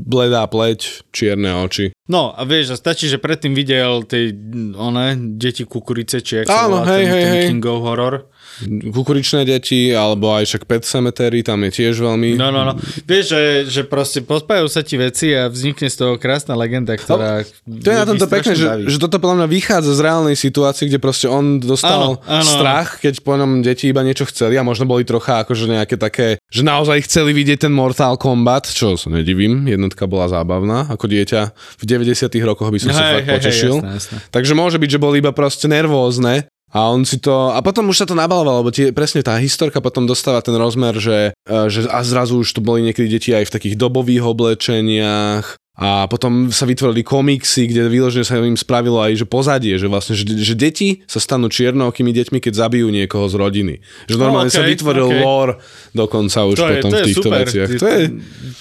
[0.09, 1.93] bledá pleť, čierne oči.
[2.09, 4.33] No a vieš, a stačí, že predtým videl tie,
[4.73, 7.45] one, deti kukurice, či jak sa Áno, volá hej, ten, hej, ten hej.
[7.53, 8.15] Kingov horor.
[8.64, 12.40] Kukuričné deti, alebo aj však Pet Cemetery, tam je tiež veľmi...
[12.40, 12.73] No, no, no.
[13.05, 17.45] Vieš, že, že proste pospájajú sa ti veci a vznikne z toho krásna legenda, ktorá...
[17.69, 20.97] To je na tomto pekné, že, že toto podľa mňa vychádza z reálnej situácie, kde
[20.97, 24.88] proste on dostal Áno, áno, strach, keď po ňom deti iba niečo chceli a možno
[24.88, 29.69] boli trocha akože nejaké také, že naozaj chceli vidieť ten Mortal Kombat, čo sa nedivím,
[29.69, 33.37] jednotka bola zábavná, ako dieťa v 90 rokoch by som sa Hej, fakt hej, hej,
[33.37, 33.75] potešil.
[33.77, 34.16] jasné, jasné.
[34.33, 37.33] Takže môže byť, že boli iba proste nervózne a on si to...
[37.49, 40.93] A potom už sa to nabalovalo, lebo tie, presne tá historka potom dostáva ten rozmer,
[41.01, 45.57] že, e, že a zrazu už to boli niekedy deti aj v takých dobových oblečeniach
[45.77, 50.17] a potom sa vytvorili komiksy, kde vyložene sa im spravilo aj že pozadie, že vlastne,
[50.17, 53.75] že, že deti sa stanú čiernookými deťmi, keď zabijú niekoho z rodiny.
[54.09, 55.21] Že normálne No, sa okej, vytvoril okej.
[55.21, 55.55] lore
[55.93, 57.39] dokonca už to je, potom to v je týchto super.
[57.45, 57.69] veciach.
[57.77, 58.01] To je,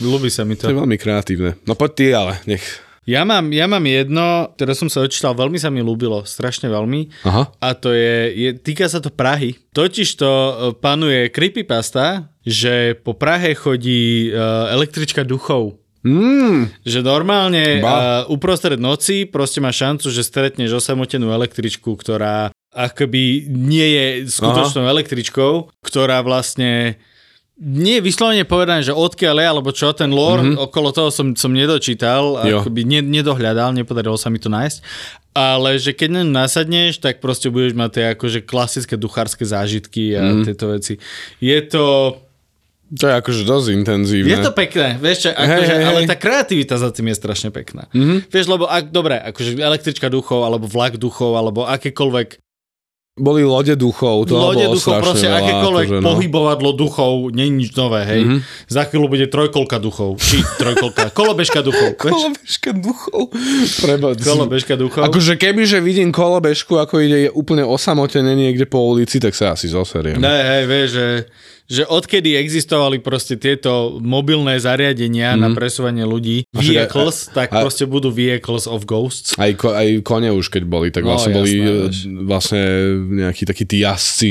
[0.04, 0.80] Ľubí sa mi to je to.
[0.84, 1.52] veľmi kreatívne.
[1.64, 2.64] No poď ty ale, nech.
[3.06, 7.22] Ja mám, ja mám jedno, ktoré som sa dočítal, veľmi sa mi ľúbilo, strašne veľmi.
[7.30, 7.54] Aha.
[7.62, 9.62] A to je, je týka sa to Prahy.
[9.78, 15.82] Totiž to e, panuje creepypasta, že po Prahe chodí uh, električka duchov.
[16.06, 17.90] Mm, Že normálne Ba.
[17.90, 24.86] uh, uprostred noci proste máš šancu, že stretneš osamotenú električku, ktorá akoby nie je skutočnou
[24.86, 24.94] Aha.
[24.94, 27.02] električkou, ktorá vlastne
[27.56, 30.68] nie je vyslovene povedané, že odkiaľ je, alebo čo, ten lore, mm-hmm.
[30.68, 32.60] okolo toho som, som nedočítal, Jo.
[32.60, 34.84] akoby ne, nedohľadal, nepodarilo sa mi to nájsť,
[35.32, 40.22] ale že keď ňu nasadneš, tak proste budeš mať tie akože klasické duchárske zážitky a
[40.24, 40.44] mm-hmm.
[40.44, 40.94] tieto veci.
[41.40, 42.16] Je to...
[42.92, 44.32] to je akože dosť intenzívne.
[44.32, 46.12] Je to pekné, vieš čo, akože, hej, ale hej.
[46.12, 47.88] tá kreativita za tým je strašne pekná.
[47.96, 48.36] Mm-hmm.
[48.36, 52.45] Vieš, lebo ak, dobre, akože električka duchov, alebo vlak duchov, alebo akékoľvek
[53.16, 56.08] Boli lode duchov, toho lode bolo duchov, proste veľa, akékoľvek akože, no.
[56.12, 58.22] pohybovadlo duchov, nie je nič nové, hej.
[58.28, 58.44] Mhm.
[58.44, 58.68] Mm-hmm.
[58.68, 61.96] Za chvíľu bude trojkolka duchov, či trojkolka, kolobežka duchov?
[61.96, 63.32] Kolobežka duchov.
[63.80, 65.08] Preba, Kolobežka duchov.
[65.08, 69.72] Akože keby, že vidím kolobežku, ako ide úplne osamotene niekde po ulici, tak sa asi
[69.72, 70.20] zoseriem.
[70.20, 71.08] Ne, hej, vieš, že,
[71.66, 75.40] že odkedy existovali proste tieto mobilné zariadenia mm.
[75.42, 79.34] na presúvanie ľudí, A vehicles, tak a- proste budú vehicles of ghosts.
[79.42, 81.98] Aj, ko, aj kone už keď boli, tak No, vlastne jasné, boli e, vieš.
[82.26, 82.62] vlastne
[83.26, 84.30] nejakí takí tí jazdci.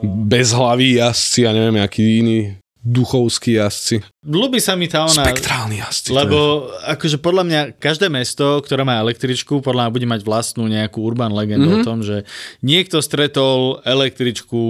[0.00, 2.38] Bezhlaví jazdci a neviem, akí iní
[2.80, 4.00] duchovskí jazdci.
[4.20, 5.24] Ľubí sa mi tá ona...
[5.24, 6.12] Spektrálni jazdci.
[6.12, 11.00] Lebo akože podľa mňa každé mesto, ktoré má električku, podľa mňa bude mať vlastnú nejakú
[11.00, 11.72] urban legendu Mhm.
[11.72, 11.80] mm-hmm.
[11.80, 12.28] o tom, že
[12.60, 14.60] niekto stretol električku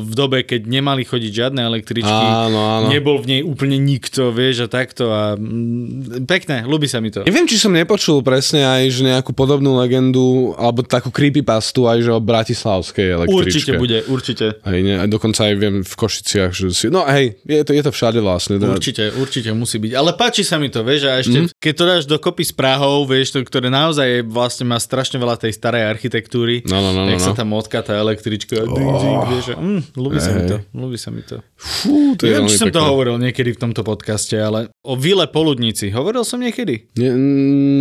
[0.00, 2.08] v dobe, keď nemali chodiť žiadne električky.
[2.08, 2.88] Áno, áno.
[2.88, 5.12] Nebol v nej úplne nikto, vieš, a takto.
[5.12, 7.20] A mm, pekné, ľubí sa mi to.
[7.28, 12.16] Neviem, či som nepočul presne aj že nejakú podobnú legendu, alebo takú creepypastu aj že
[12.16, 13.44] o bratislavskej električke.
[13.44, 14.46] Určite bude, určite.
[14.64, 16.88] Hej, ne, dokonca aj viem v Košiciach, že si...
[16.88, 18.56] No hej, je to, je to všade vlastne.
[18.56, 18.84] Určite,
[19.16, 19.92] určite musí byť.
[19.96, 21.48] Ale páči sa mi to, vieš, a ešte, mm.
[21.56, 25.40] keď to dáš dokopy s Prahou, vieš, to, ktoré naozaj je, vlastne má strašne veľa
[25.40, 27.38] tej starej architektúry, No, no, no, no, jak sa no.
[27.38, 28.74] tam odká tá električka, oh.
[28.74, 31.36] ding, ding, vieš, a, mm, ľubí sa mi to, ľubí sa mi to.
[31.56, 34.94] Fú, to je Neviem, veľmi či som to hovoril niekedy v tomto podcaste, ale o
[34.98, 36.92] Vile Poludnici, hovoril som niekedy?
[36.98, 37.10] Ne,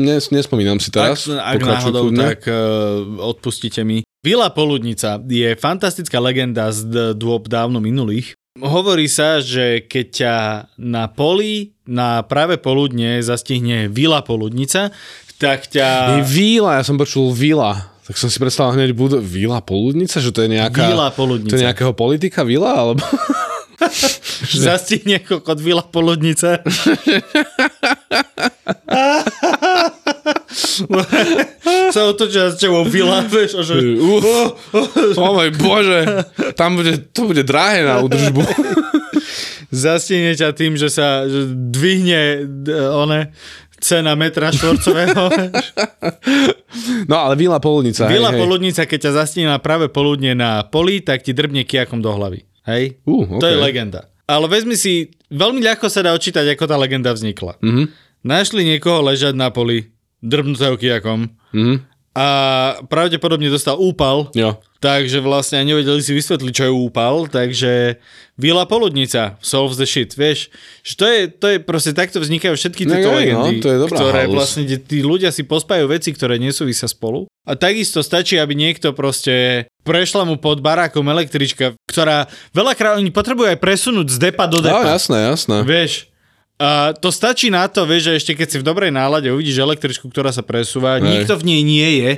[0.06, 1.28] nes, nespomínam si teraz.
[1.28, 2.24] Ak, ak náhodou, kľudne.
[2.24, 2.56] tak uh,
[3.26, 4.06] odpustite mi.
[4.26, 8.34] Vila Poludnica je fantastická legenda z dôb dávno minulých.
[8.56, 10.36] Hovorí sa, že keď ťa
[10.80, 14.96] na poli na práve poludne zastihne Vila Poludnica,
[15.36, 16.24] tak ťa...
[16.24, 17.92] Víla, ja som počul Vila.
[18.08, 20.88] Tak som si predstavil hneď budú Vila Poludnica, že to je nejaká...
[20.88, 21.68] Vila To je Poludnica.
[21.68, 23.04] nejakého politika Vila, alebo...
[24.56, 26.64] Zastihne kokot Vila Poludnica.
[31.94, 33.76] sa otočia s tebou Vila, vieš, a že...
[34.00, 38.42] Uh, oh môj bože, tam bude, to bude drahé na údržbu.
[39.76, 42.48] Zastihne ťa tým, že sa že dvihne
[42.96, 43.36] one
[43.84, 45.24] cena metra štvorcového.
[47.08, 51.00] No ale Vila Poludnica, Vila hej, poludnica, keď ťa zastihne na práve poludne na poli,
[51.00, 52.44] tak ti drbne kijakom do hlavy.
[52.68, 53.00] Hej?
[53.08, 53.64] Uh, To je okay.
[53.64, 54.12] legenda.
[54.26, 57.62] Ale vezmi si, veľmi ľahko sa dá očítať, ako tá legenda vznikla.
[57.62, 57.84] Mhm.
[58.26, 59.86] Našli niekoho ležať na poli,
[60.20, 61.76] drbnutého kijakom Mhm.
[62.14, 62.28] a
[62.88, 64.56] pravdepodobne dostal úpal, Jo.
[64.80, 68.00] takže vlastne nevedeli si vysvetliť, čo je úpal, takže
[68.36, 70.52] Vila poludnica, solves the shit, vieš,
[70.82, 73.78] že to je, to je proste takto vznikajú všetky No, tieto no, legendy, to je
[73.80, 74.36] dobrá ktoré halus.
[74.36, 77.32] vlastne, tí ľudia si pospájajú veci, ktoré nesúvisia spolu.
[77.44, 83.48] A takisto stačí, aby niekto proste prešla mu pod barákom električka, ktorá veľakrát oni potrebujú
[83.48, 84.84] aj presunúť z depa do No depa.
[84.90, 85.64] jasné, jasné.
[85.64, 86.12] Vieš,
[87.04, 90.32] to stačí na to, vieš, že ešte keď si v dobrej nálade uvidíš električku, ktorá
[90.32, 91.04] sa presúva, Hej.
[91.04, 92.12] nikto v nej nie je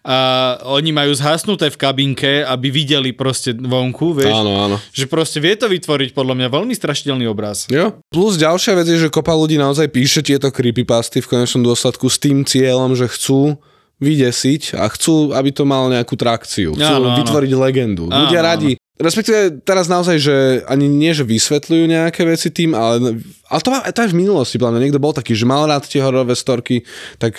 [0.00, 4.32] a oni majú zhasnuté v kabinke, aby videli proste vonku, vieš.
[4.32, 4.76] Áno, áno.
[4.96, 7.68] Že proste vie to vytvoriť podľa mňa veľmi strašidelný obraz.
[7.68, 8.00] Jo.
[8.08, 12.16] Plus ďalšia vec je, že kopa ľudí naozaj píše tieto creepypasty v konečnom dôsledku s
[12.16, 13.60] tým cieľom, že chcú
[14.00, 16.72] vydesiť a chcú, aby to malo nejakú trakciu.
[16.72, 17.18] Chcú Áno, áno.
[17.20, 18.08] vytvoriť legendu.
[18.08, 23.20] Áno, Ľudia radi, respektíve teraz naozaj, že ani nie, že vysvetľujú nejaké veci tým, ale,
[23.50, 24.78] ale to, má, to aj v minulosti, mňa.
[24.78, 26.86] Niekto bol taký, že mal rád tie hororové storky,
[27.18, 27.34] tak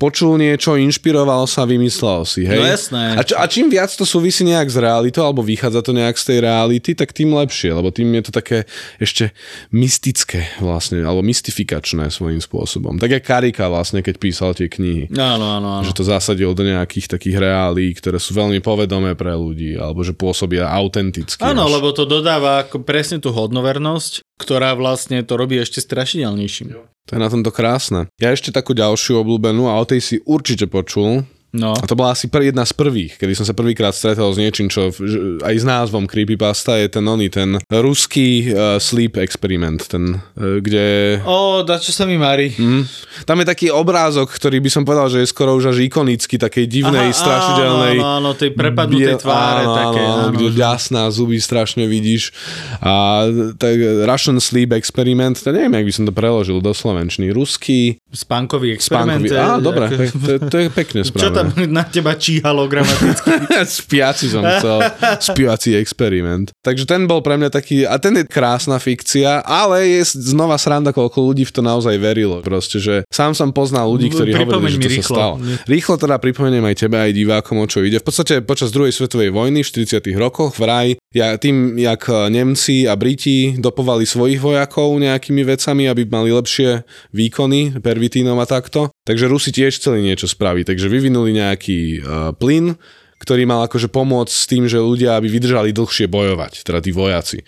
[0.00, 2.56] počul niečo, inšpiroval sa, vymyslel si, hej?
[2.56, 3.20] No jasné.
[3.20, 6.24] A, čo, a čím viac to súvisí nejak s realitou, alebo vychádza to nejak z
[6.24, 8.64] tej reality, tak tým lepšie, lebo tým je to také
[8.96, 9.36] ešte
[9.68, 12.96] mystické vlastne, alebo mystifikačné svojím spôsobom.
[12.96, 15.12] Tak jak Karika vlastne, keď písal tie knihy.
[15.12, 15.84] Áno, áno, áno.
[15.84, 20.16] Že to zasadil do nejakých takých reálí, ktoré sú veľmi povedomé pre ľudí, alebo že
[20.16, 21.44] pôsobia autenticky.
[21.44, 21.76] Áno, až.
[21.76, 26.72] lebo to dodáva ako presne tú hodnovernosť, ktorá vlastne to robí ešte strašidelnejším.
[26.80, 28.08] To je na tomto krásne.
[28.16, 31.28] Ja ešte takú ďalšiu obľúbenú a o tej si určite počul.
[31.52, 31.72] No.
[31.72, 34.66] A to bola asi pr- jedna z prvých, kedy som sa prvýkrát stretol s niečím,
[34.66, 35.02] čo v-
[35.40, 41.18] aj s názvom Creepypasta je ten oný, ten ruský uh, sleep experiment, ten, uh, kde...
[41.20, 42.54] Ó, da čo sa mi marí.
[42.54, 42.86] Mm,
[43.24, 46.64] tam je taký obrázok, ktorý by som povedal, že je skoro už až ikonický, takej
[46.64, 47.98] divnej, strašidelnej...
[47.98, 49.62] Áno, áno, tej prepadnutej biel- tváre.
[49.64, 52.30] áno, také, áno, áno, kde že- ďasná, zuby strašne vidíš.
[52.78, 53.74] A tak
[54.06, 57.30] Russian Sleep Experiment, to neviem, jak by som to preložil do slovenčiny.
[57.30, 59.18] Ruský, Spánkový experiment.
[59.18, 59.28] spánkový...
[59.28, 61.39] to je Á, dobre, to, to, to je pekne správne.
[61.40, 61.48] Tam
[61.80, 63.30] na teba číhalo gramaticky?
[63.80, 64.78] Spiaci som chcel.
[65.18, 66.52] Spiaci experiment.
[66.60, 70.92] Takže ten bol pre mňa taký, a ten je krásna fikcia, ale je znova sranda,
[70.92, 72.44] koľko ľudí v to naozaj verilo.
[72.44, 75.16] Proste, že sám som poznal ľudí, ktorí Pripomeň hovorili, že to sa rýchlo.
[75.16, 75.34] stalo.
[75.66, 77.98] Rýchlo teda pripomeniem aj tebe, aj divákom, o čo ide.
[77.98, 82.94] V podstate počas druhej svetovej vojny v 40 rokoch vraj, ja, tým, jak Nemci a
[82.94, 88.92] Briti dopovali svojich vojakov nejakými vecami, aby mali lepšie výkony, pervitínom a takto.
[89.10, 92.78] Takže Rusi tiež chceli niečo spraviť, takže vyvinuli nejaký uh, plyn,
[93.18, 97.42] ktorý mal akože pomôcť s tým, že ľudia aby vydržali dlhšie bojovať, teda tí vojaci.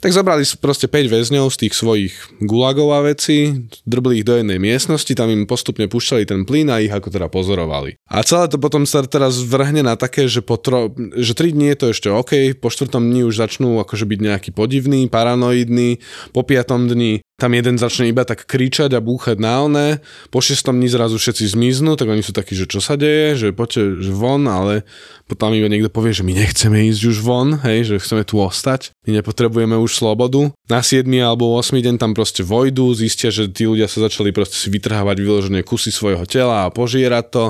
[0.00, 2.12] Tak zobrali s- proste 5 väzňov z tých svojich
[2.44, 6.84] gulagov a veci, drbli ich do jednej miestnosti, tam im postupne púšťali ten plyn a
[6.84, 7.96] ich ako teda pozorovali.
[8.08, 11.72] A celé to potom sa teraz vrhne na také, že, po tro, že 3 dní
[11.72, 16.00] je to ešte OK, po štvrtom dni už začnú akože byť nejaký podivný, paranoidný,
[16.32, 19.88] po piatom dni tam jeden začne iba tak kričať a búchať na oné,
[20.28, 23.56] po šiestom dni zrazu všetci zmiznú, tak oni sú takí, že čo sa deje, že
[23.56, 24.84] poďte von, ale
[25.24, 28.92] potom iba niekto povie, že my nechceme ísť už von, hej, že chceme tu ostať,
[29.08, 30.52] my nepotrebujeme už slobodu.
[30.68, 31.08] Na 7.
[31.16, 31.80] alebo 8.
[31.80, 35.88] deň tam proste vojdu, zistia, že tí ľudia sa začali proste si vytrhávať vyložené kusy
[35.88, 37.44] svojho tela a požierať to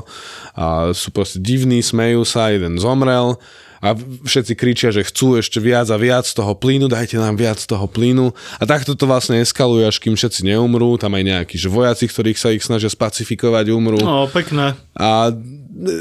[0.54, 3.40] a sú proste divní, smejú sa, jeden zomrel
[3.80, 7.88] a všetci kričia, že chcú ešte viac a viac toho plynu, dajte nám viac toho
[7.88, 8.28] plynu.
[8.60, 11.00] A takto to vlastne eskaluje, až kým všetci neumrú.
[11.00, 13.96] Tam aj nejakí že vojaci, ktorých sa ich snažia spacifikovať, umrú.
[14.04, 14.76] No, pekné.
[14.92, 15.32] A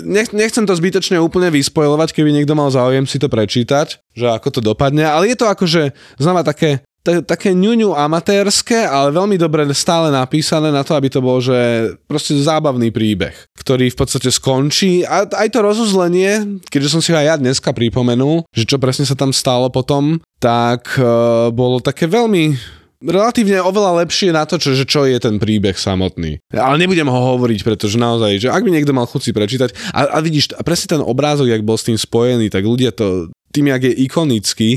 [0.03, 4.59] nech, nechcem to zbytočne úplne vyspojovať, keby niekto mal záujem si to prečítať, že ako
[4.59, 9.63] to dopadne, ale je to akože znova také ta- také ňuňu amatérske, ale veľmi dobre
[9.73, 15.03] stále napísané na to, aby to bol, že proste zábavný príbeh, ktorý v podstate skončí
[15.07, 19.07] a aj to rozuzlenie, keďže som si ho aj ja dneska pripomenul, že čo presne
[19.07, 24.75] sa tam stalo potom, tak uh, bolo také veľmi relatívne oveľa lepšie na to, čo,
[24.75, 26.43] že čo je ten príbeh samotný.
[26.51, 30.15] Ale nebudem ho hovoriť, pretože naozaj, že ak by niekto mal chuť si prečítať, a,
[30.15, 33.87] a vidíš, presne ten obrázok, jak bol s tým spojený, tak ľudia to, tým, jak
[33.87, 34.69] je ikonický,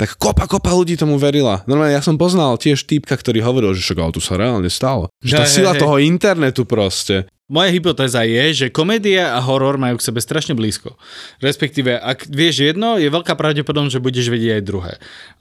[0.00, 1.60] tak kopa, kopa ľudí tomu verila.
[1.68, 5.12] Normálne ja som poznal tiež týpka, ktorý hovoril, že však tu sa reálne stalo.
[5.20, 5.82] Že tá Hej, sila hej, hej.
[5.84, 7.28] toho internetu proste.
[7.50, 10.94] Moja hypotéza je, že komédia a horor majú k sebe strašne blízko.
[11.42, 14.92] Respektíve, ak vieš jedno, je veľká pravdepodobnosť, že budeš vedieť aj druhé.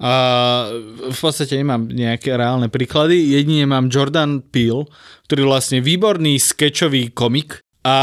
[0.01, 0.11] A
[1.07, 4.89] v podstate nemám nejaké reálne príklady, jedine mám Jordan Peele,
[5.29, 7.95] ktorý je vlastne výborný skečový komik a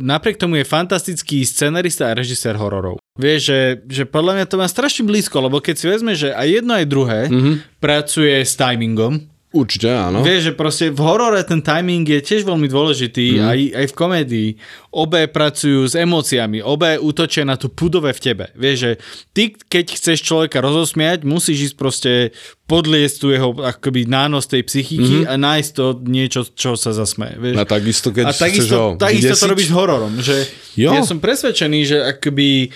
[0.00, 2.96] napriek tomu je fantastický scenarista a režisér hororov.
[3.20, 6.48] Vieš, že, že podľa mňa to má strašne blízko, lebo keď si vezme, že aj
[6.48, 7.54] jedno aj druhé mm-hmm.
[7.84, 9.20] pracuje s timingom,
[9.54, 10.26] Určite áno.
[10.26, 13.46] Vieš, že proste v horore ten timing je tiež veľmi dôležitý, mm.
[13.46, 14.50] aj, aj v komédii.
[14.90, 18.44] Obe pracujú s emóciami, obe útočia na tú pudové v tebe.
[18.58, 18.92] Vieš, že
[19.30, 22.12] ty, keď chceš človeka rozosmiať, musíš ísť proste
[22.66, 25.30] podliesť tu jeho akoby nános tej psychiky mm.
[25.30, 27.38] a nájsť to niečo, čo sa zasmeje.
[27.38, 27.54] Vieš.
[27.54, 30.18] A takisto, keď a chceš ho takisto, takisto to robíš hororom.
[30.18, 30.36] Že
[30.74, 30.90] Jo.
[30.90, 32.74] ja som presvedčený, že akoby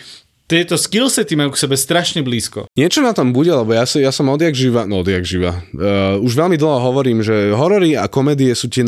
[0.48, 2.64] tieto skillsety majú k sebe strašne blízko.
[2.72, 5.60] Niečo na tom bude, lebo ja, si, ja som odjak živa, no odjak živa.
[5.76, 8.82] Uh, už veľmi dlho hovorím, že horory a komédie sú tie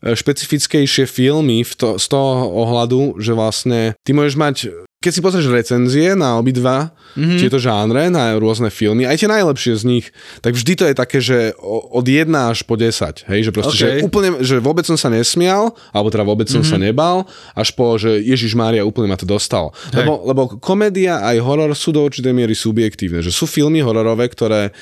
[0.00, 4.56] najšpecifickejšie filmy v to, z toho ohľadu, že vlastne ty môžeš mať
[5.00, 7.40] keď si pozrieš recenzie na obidva mm-hmm.
[7.40, 10.06] tieto žánre, na rôzne filmy, aj tie najlepšie z nich,
[10.44, 14.04] tak vždy to je také, že od 1 až po 10, hej, že proste, Okay.
[14.04, 16.68] že úplne, že vôbec som sa nesmial, alebo teda vôbec som mm-hmm.
[16.68, 17.16] sa nebal,
[17.56, 19.72] až po, že Ježiš Mária úplne ma to dostal.
[19.96, 24.76] Lebo, lebo komédia aj horor sú do určitej miery subjektívne, že sú filmy hororové, ktoré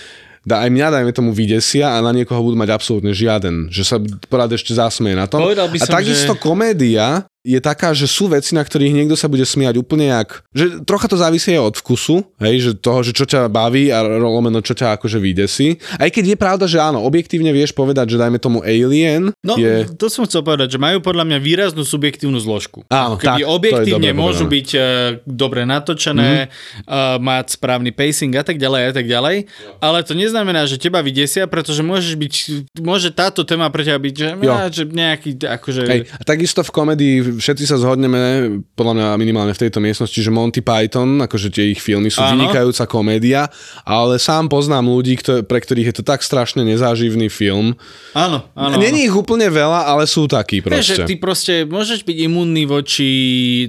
[0.48, 4.00] da, aj mňa, dajme tomu, vydesia a na niekoho budú mať absolútne žiaden, že sa
[4.26, 5.44] porad ešte zasmeje na tom.
[5.44, 9.14] Povedal by a som, takisto že- komédia je taká, že sú veci, na ktorých niekto
[9.14, 10.42] sa bude smiať úplne jak...
[10.50, 14.02] Že trocha to závisí aj od vkusu, hej, že toho, že čo ťa baví a
[14.04, 15.78] lomeno čo ťa akože vydesí.
[15.96, 19.86] Aj keď je pravda, že áno, objektívne vieš povedať, že dajme tomu Alien No, je...
[19.94, 22.82] to som chcel povedať, že majú podľa mňa výraznú subjektívnu zložku.
[22.90, 24.82] Áno, tak, Keby je objektívne dobre môžu byť uh,
[25.24, 26.84] dobre natočené, mm-hmm.
[26.90, 29.46] uh, mať správny pacing a tak ďalej a tak ďalej,
[29.78, 32.34] ale to neznamená, že teba vydesia, pretože môžeš byť,
[32.82, 35.82] môže táto téma pre teba byť, že, á, že nejaký, akože...
[35.86, 40.32] Hej, a takisto v komedii všetci sa zhodneme, podľa mňa minimálne v tejto miestnosti, že
[40.32, 42.40] Monty Python, akože tie ich filmy sú Áno.
[42.40, 43.52] vynikajúca komédia,
[43.84, 47.76] ale sám poznám ľudí, kto, pre ktorých je to tak strašne nezáživný film.
[48.16, 48.74] Áno, áno.
[48.80, 51.04] Není ich úplne veľa, ale sú takí Vieš, že proste.
[51.04, 53.10] ty proste môžeš byť imunný voči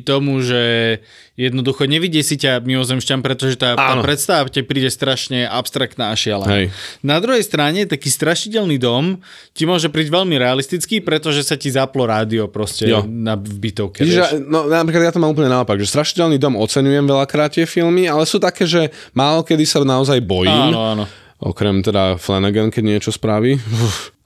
[0.08, 0.98] tomu, že
[1.40, 6.52] jednoducho nevidie si ťa mimozemšťan, pretože tá, tá predstava ti príde strašne abstraktná a šialená.
[6.52, 6.66] Hej.
[7.00, 9.24] Na druhej strane, taký strašidelný dom
[9.56, 13.08] ti môže prísť veľmi realistický, pretože sa ti zaplo rádio proste Jo.
[13.08, 14.06] na v bytovke.
[14.06, 18.06] Že, no, napríklad ja to mám úplne naopak, že Strašidelný dom oceňujem veľakrát tie filmy,
[18.06, 20.70] ale sú také, že málo kedy sa naozaj bojím.
[20.70, 21.06] Áno, áno.
[21.40, 23.58] Okrem teda Flanagan, keď niečo spraví.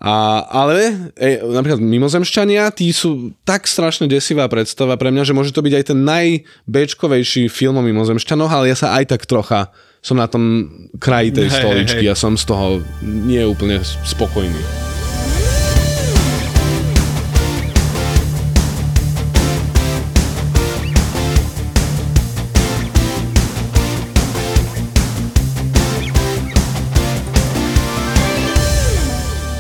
[0.04, 5.56] A, ale e, napríklad mimozemšťania, tí sú tak strašne desivá predstava pre mňa, že môže
[5.56, 9.72] to byť aj ten najbečkovejší film o mimozemšťanoch, ale ja sa aj tak trocha
[10.04, 10.68] som na tom
[11.00, 12.12] kraji tej stoličky hej.
[12.12, 14.93] a som z toho nie úplne spokojný.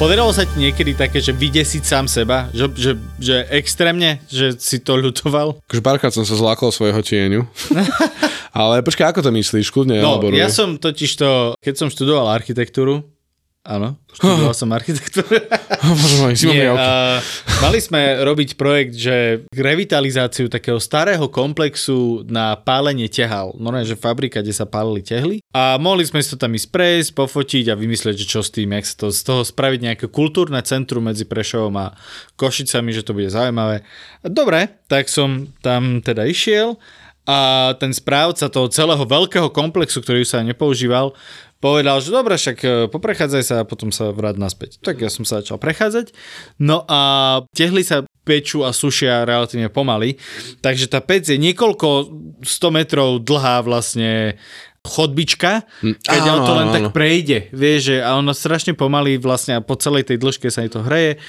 [0.03, 2.51] Podarilo sa ti niekedy také, že vydesiť sám seba?
[2.51, 2.91] Že, že,
[3.23, 4.19] že extrémne?
[4.27, 5.63] Že si to ľutoval?
[5.63, 7.47] Akože párkrát som sa zlákol svojho tieňu.
[8.51, 9.71] Ale počkaj, ako to myslíš?
[9.71, 10.35] Kľudne No, elaboruj.
[10.35, 12.99] ja som totiž to, keď som študoval architektúru,
[13.63, 15.39] áno, študoval som architektúru.
[16.19, 17.23] Môj, si Nie, uh,
[17.63, 23.55] mali sme robiť projekt, že revitalizáciu takého starého komplexu na pálenie tehal.
[23.55, 25.39] Normálne, že fabrika, kde sa pálili tehly.
[25.55, 28.75] A mohli sme si to tam ísť prejsť, pofotiť a vymyslieť, že čo s tým,
[28.75, 31.95] jak sa to, z toho spraviť nejaké kultúrne centrum medzi Prešovom a
[32.35, 33.87] Košicami, že to bude zaujímavé.
[34.21, 36.75] Dobre, tak som tam teda išiel
[37.23, 41.15] a ten správca toho celého veľkého komplexu, ktorý sa nepoužíval,
[41.63, 44.83] povedal, že dobre, však e, poprechádzaj sa a potom sa vráť naspäť.
[44.83, 46.11] Tak ja som sa začal prechádzať.
[46.59, 46.99] No a
[47.55, 50.19] tehly sa pečú a sušia relatívne pomaly,
[50.59, 51.87] takže tá pec je niekoľko
[52.43, 54.35] 100 metrov dlhá vlastne
[54.83, 59.55] chodbička, keď áno, to len áno, tak prejde, vieš, že a ono strašne pomaly vlastne
[59.55, 61.23] a po celej tej dĺžke sa jej to hreje.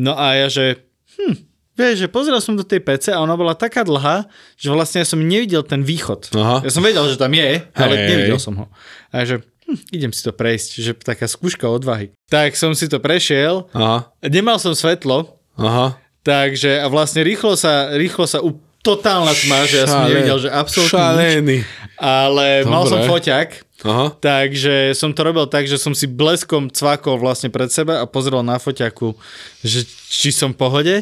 [0.00, 0.80] No a ja, že
[1.20, 1.36] hm,
[1.74, 5.06] Vieš, že pozrel som do tej pece a ona bola taká dlhá, že vlastne ja
[5.10, 6.30] som nevidel ten východ.
[6.38, 6.62] Aha.
[6.62, 8.08] Ja som vedel, že tam je, ale Hej.
[8.14, 8.66] nevidel som ho.
[9.10, 12.12] A že hm, idem si to prejsť, že taká skúška odvahy.
[12.28, 15.98] Tak som si to prešiel, Aha, nemal som svetlo, aha.
[16.24, 20.52] takže a vlastne rýchlo sa, rýchlo sa u, totálna tma, že ja som nevidel, že
[20.52, 21.64] absolútne nič,
[21.96, 23.10] ale mal som Dobre.
[23.16, 23.48] foťák,
[23.84, 24.16] Aha.
[24.16, 28.40] Takže som to robil tak, že som si bleskom cvakol vlastne pred seba a pozrel
[28.40, 29.12] na foťaku,
[29.60, 30.96] že či som v pohode.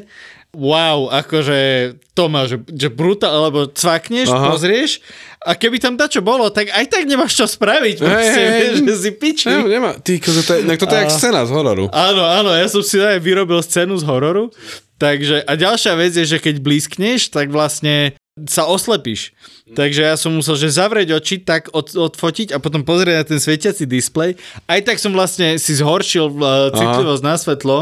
[0.53, 4.29] Wow, akože to má, že, že brutál, alebo cvakneš.
[4.29, 4.53] Aha.
[4.53, 5.01] pozrieš
[5.43, 8.61] a keby tam dačo bolo, tak aj tak nemáš čo spraviť, proste, hej, hej.
[8.63, 9.47] vieš, že si piči.
[9.51, 9.91] Nemá, nemá.
[9.99, 11.85] Ty, to je, toto je jak scéna z hororu.
[11.91, 14.55] Áno, áno, ja som si aj vyrobil scénu z hororu.
[15.03, 19.37] Takže, a ďalšia vec je, že keď blízkneš, tak vlastne sa oslepíš.
[19.77, 23.37] Takže ja som musel, že zavrieť oči, tak od, odfotiť a potom pozrieť na ten
[23.37, 24.41] svietiaci displej.
[24.65, 27.79] Aj tak som vlastne si zhoršil uh, citlivosť na svetlo,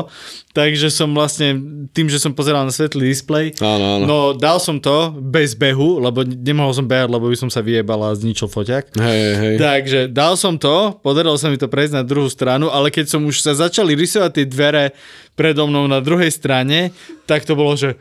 [0.51, 1.55] takže som vlastne
[1.94, 4.05] tým, že som pozeral na svetlý displej, Áno, áno.
[4.11, 8.11] no dal som to bez behu, lebo nemohol som behať, lebo by som sa vyjebal
[8.11, 8.98] a zničil foťák.
[8.98, 9.55] Hej, hej, hej.
[9.62, 13.22] Takže dal som to, podarilo sa mi to prejsť na druhú stranu, ale keď som
[13.22, 14.98] už sa začali rysovať tie dvere
[15.38, 16.90] predo mnou na druhej strane,
[17.30, 17.94] tak to bolo, že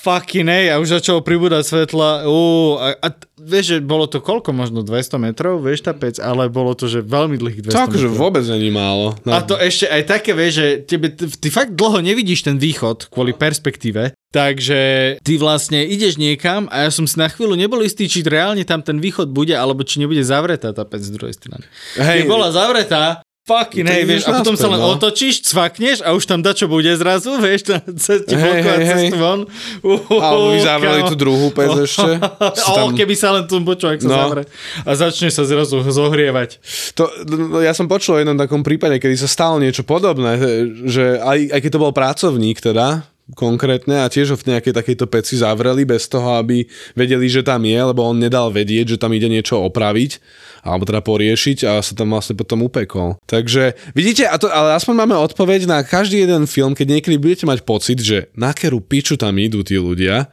[0.00, 4.54] fucking hej, a už začalo pribúdať svetla, ú, a, a vieš, že bolo to koľko,
[4.54, 8.08] možno 200 metrov, vieš tá pec, ale bolo to, že veľmi dlhých 200 To akože
[8.08, 8.20] metrov.
[8.20, 9.18] vôbec není málo.
[9.28, 9.36] No.
[9.36, 13.12] A to ešte aj také, vieš, že tebe, ty, ty fakt dlho nevidíš ten východ
[13.12, 14.80] kvôli perspektíve, takže
[15.20, 18.80] ty vlastne ideš niekam a ja som si na chvíľu nebol istý, či reálne tam
[18.80, 21.66] ten východ bude, alebo či nebude zavretá tá pec z druhej strany.
[22.00, 22.24] Hej.
[22.24, 23.20] Keď bola zavretá,
[23.50, 24.94] fucking hej, vieš, a potom sa naspäť, len no.
[24.94, 27.66] otočíš, cvakneš a už tam dačo bude zrazu, vieš,
[27.98, 28.94] ceste Hej, blokovať hej, hej.
[29.10, 29.40] cestu von.
[29.82, 32.10] Uhu, Alebo by zavreli tú druhú pec ešte.
[32.70, 34.16] O, tam- keby sa len tu počul, ak sa No.
[34.22, 34.42] zavre.
[34.86, 36.62] A začne sa zrazu zohrievať.
[36.94, 40.38] To, no, ja som počul o jednom takom prípade, kedy sa stalo niečo podobné,
[40.86, 43.02] že aj, aj keď to bol pracovník teda,
[43.34, 47.62] konkrétne a tiež ho v nejakej takejto peci zavreli bez toho, aby vedeli, že tam
[47.64, 50.20] je, lebo on nedal vedieť, že tam ide niečo opraviť
[50.60, 53.16] alebo teda poriešiť a sa tam vlastne potom upekol.
[53.24, 57.44] Takže vidíte, a to, ale aspoň máme odpoveď na každý jeden film, keď niekedy budete
[57.48, 60.28] mať pocit, že na kerú piču tam idú tí ľudia,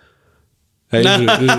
[0.87, 1.49] Hej, že, že,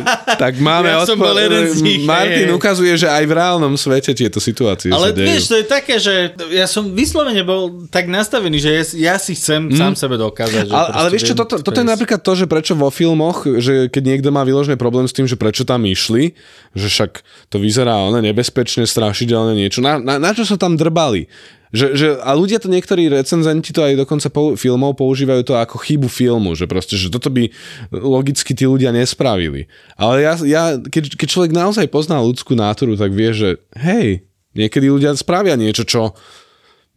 [0.40, 4.16] tak máme Ja bol jeden z nich, Martin hej, ukazuje, že aj v reálnom svete
[4.16, 5.28] tieto situácie Ale sa dejú.
[5.28, 9.36] vieš, to je také, že ja som vyslovene bol tak nastavený, že ja, ja si
[9.36, 10.72] chcem sám sebe dokázať.
[10.72, 13.92] Že Ale, ale vieš čo, toto, toto je napríklad to, že prečo vo filmoch, že
[13.92, 16.32] keď niekto má vyložený problém s tým, že prečo tam išli,
[16.72, 17.20] že však
[17.52, 21.28] to vyzerá ono nebezpečne, strašidelné niečo, na, na, na čo sa tam drbali?
[21.68, 25.76] Že, že, a ľudia to, niektorí recenzenti to aj dokonca pou, filmov používajú to ako
[25.76, 27.52] chybu filmu, že proste, že toto by
[27.92, 29.68] logicky tí ľudia nespravili.
[30.00, 34.24] Ale ja, ja keď, keď človek naozaj pozná ľudskú náturu, tak vie, že hej,
[34.56, 36.16] niekedy ľudia spravia niečo, čo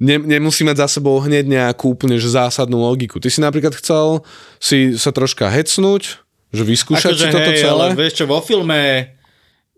[0.02, 3.22] ne, nemusí mať za sebou hneď nejakú úplne že zásadnú logiku.
[3.22, 4.26] Ty si napríklad chcel
[4.58, 7.86] si sa troška hecnúť, že vyskúšať si toto hej, celé?
[7.92, 9.14] Ale vieš čo, vo filme,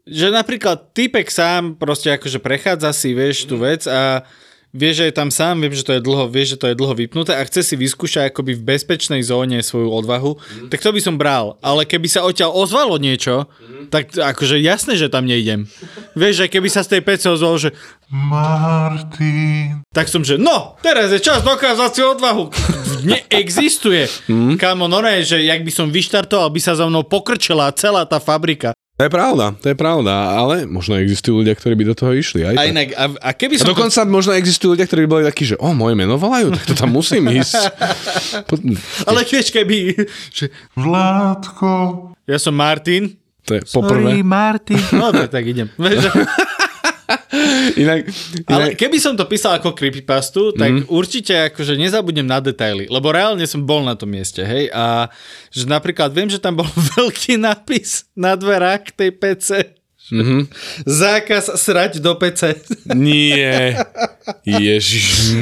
[0.07, 4.23] že napríklad typek sám proste akože prechádza si, vieš, tú vec a
[4.73, 6.97] vie, že je tam sám, viem, že to je dlho, vie, že to je dlho
[6.97, 10.41] vypnuté a chce si vyskúšať akoby v bezpečnej zóne svoju odvahu,
[10.73, 11.61] tak to by som bral.
[11.61, 13.45] Ale keby sa odtiaľ ozvalo niečo,
[13.93, 15.69] tak akože jasné, že tam nejdem.
[16.17, 17.69] Vieš, že keby sa z tej pece ozvalo, že
[18.09, 19.85] Martin.
[19.93, 22.49] tak som, že no, teraz je čas dokázať si odvahu.
[23.09, 24.09] Neexistuje.
[24.25, 24.57] Mm.
[24.57, 28.17] Kamo, no ne, že jak by som vyštartoval, by sa za mnou pokrčila celá tá
[28.17, 28.73] fabrika.
[28.93, 32.45] To je pravda, to je pravda, ale možno existujú ľudia, ktorí by do toho išli.
[32.45, 33.73] Aj A inak, a, a keby A som...
[33.73, 36.73] dokonca možno existujú ľudia, ktorí by boli takí, že o, moje meno volajú, tak to
[36.77, 37.57] tam musím ísť.
[38.49, 38.61] Po-
[39.09, 39.97] Ale vieš, keby...
[40.29, 40.45] Že,
[40.77, 41.69] Vládko.
[42.23, 43.17] ja som Martin.
[43.49, 44.21] To je poprvé.
[44.21, 44.79] Martin.
[44.93, 45.67] No, tak, tak idem.
[47.63, 47.99] Že- Inak,
[48.51, 50.91] Ale inak, keby som to písal ako creepypastu, tak mm.
[50.91, 55.07] určite akože nezabudnem na detaily, lebo reálne som bol na tom mieste, hej, a
[55.47, 56.67] že napríklad viem, že tam bol
[56.99, 59.49] veľký nápis na dverách tej PC.
[60.11, 60.51] Mhm.
[61.03, 62.59] Zákaz srať do PC.
[62.91, 63.71] nie.
[64.43, 65.39] Ježiš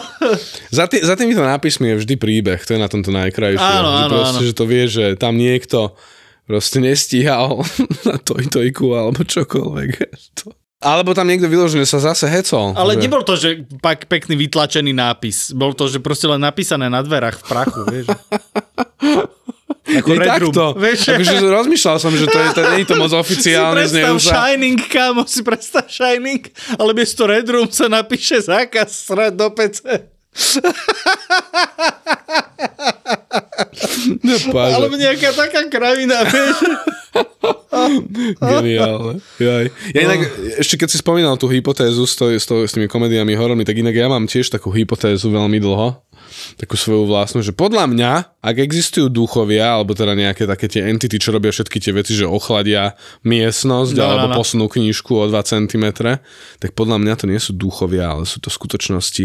[0.78, 3.58] za, tý, za týmito nápismi je vždy príbeh, to je na tomto najkrajšie.
[3.58, 4.46] Áno, že áno, proste, áno.
[4.46, 5.98] že to vie, že tam niekto
[6.46, 7.64] proste nestíhal
[8.06, 9.90] na tojtojku alebo čokoľvek.
[10.44, 10.54] To.
[10.82, 12.74] Alebo tam niekto vyložené sa zase hecol.
[12.76, 13.00] Ale že...
[13.00, 15.54] nebol to, že pak pekný vytlačený nápis.
[15.54, 18.06] Bol to, že proste len napísané na dverách v prachu, vieš.
[19.84, 20.72] Ako Je takto.
[20.76, 21.08] vieš.
[21.12, 24.20] Akože rozmýšľal som, že to je, to, nie je to moc oficiálne si predstav.
[24.20, 26.48] Shining, kámo, si predstav Shining,
[26.80, 29.80] ale miesto Red Room sa napíše zákaz srať do PC.
[34.26, 34.74] Nepáže.
[34.74, 36.58] Alebo nejaká taká kravina, vieš.
[38.38, 39.22] Geniálne.
[39.38, 39.66] Jaj.
[39.94, 40.20] Ja inak,
[40.58, 43.78] ešte keď si spomínal tú hypotézu s, to, s, to, s tými komediami horormi, tak
[43.78, 45.98] inak ja mám tiež takú hypotézu veľmi dlho,
[46.58, 48.12] takú svoju vlastnú, že podľa mňa,
[48.42, 52.26] ak existujú duchovia, alebo teda nejaké také tie entity, čo robia všetky tie veci, že
[52.26, 52.94] ochladia
[53.26, 54.36] miestnosť, No, no, alebo no.
[54.38, 55.86] posunú knižku o 2 cm,
[56.58, 59.24] tak podľa mňa to nie sú duchovia, ale sú to v skutočnosti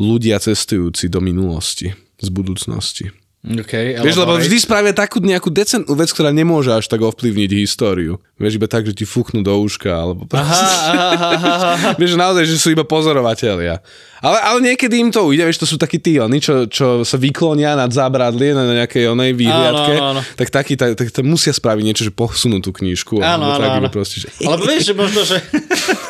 [0.00, 3.25] ľudia cestujúci do minulosti, z budúcnosti.
[3.46, 8.18] Okay, Vieš, lebo vždy spravia takú nejakú decentnú vec, ktorá nemôže až tak ovplyvniť históriu.
[8.42, 11.90] Vieš, iba tak, že ti fúknú do uška, alebo Aha, aha, aha, aha.
[12.02, 13.78] Vieš, že naozaj, že sú iba pozorovatelia.
[14.18, 17.14] Ale, ale niekedy im to ujde, vieš, to sú takí tí, oni, čo, čo sa
[17.20, 20.34] vyklonia nad zábradlie na nejakej onej výhliadke, Áno, áno, áno.
[20.34, 23.22] tak takí, tak, tak, tak musia spraviť niečo, že posunú tú knižku.
[23.22, 23.88] Áno, áno, tak, áno.
[23.92, 24.28] Proste, že...
[24.42, 25.38] Alebo vieš, že možno, že...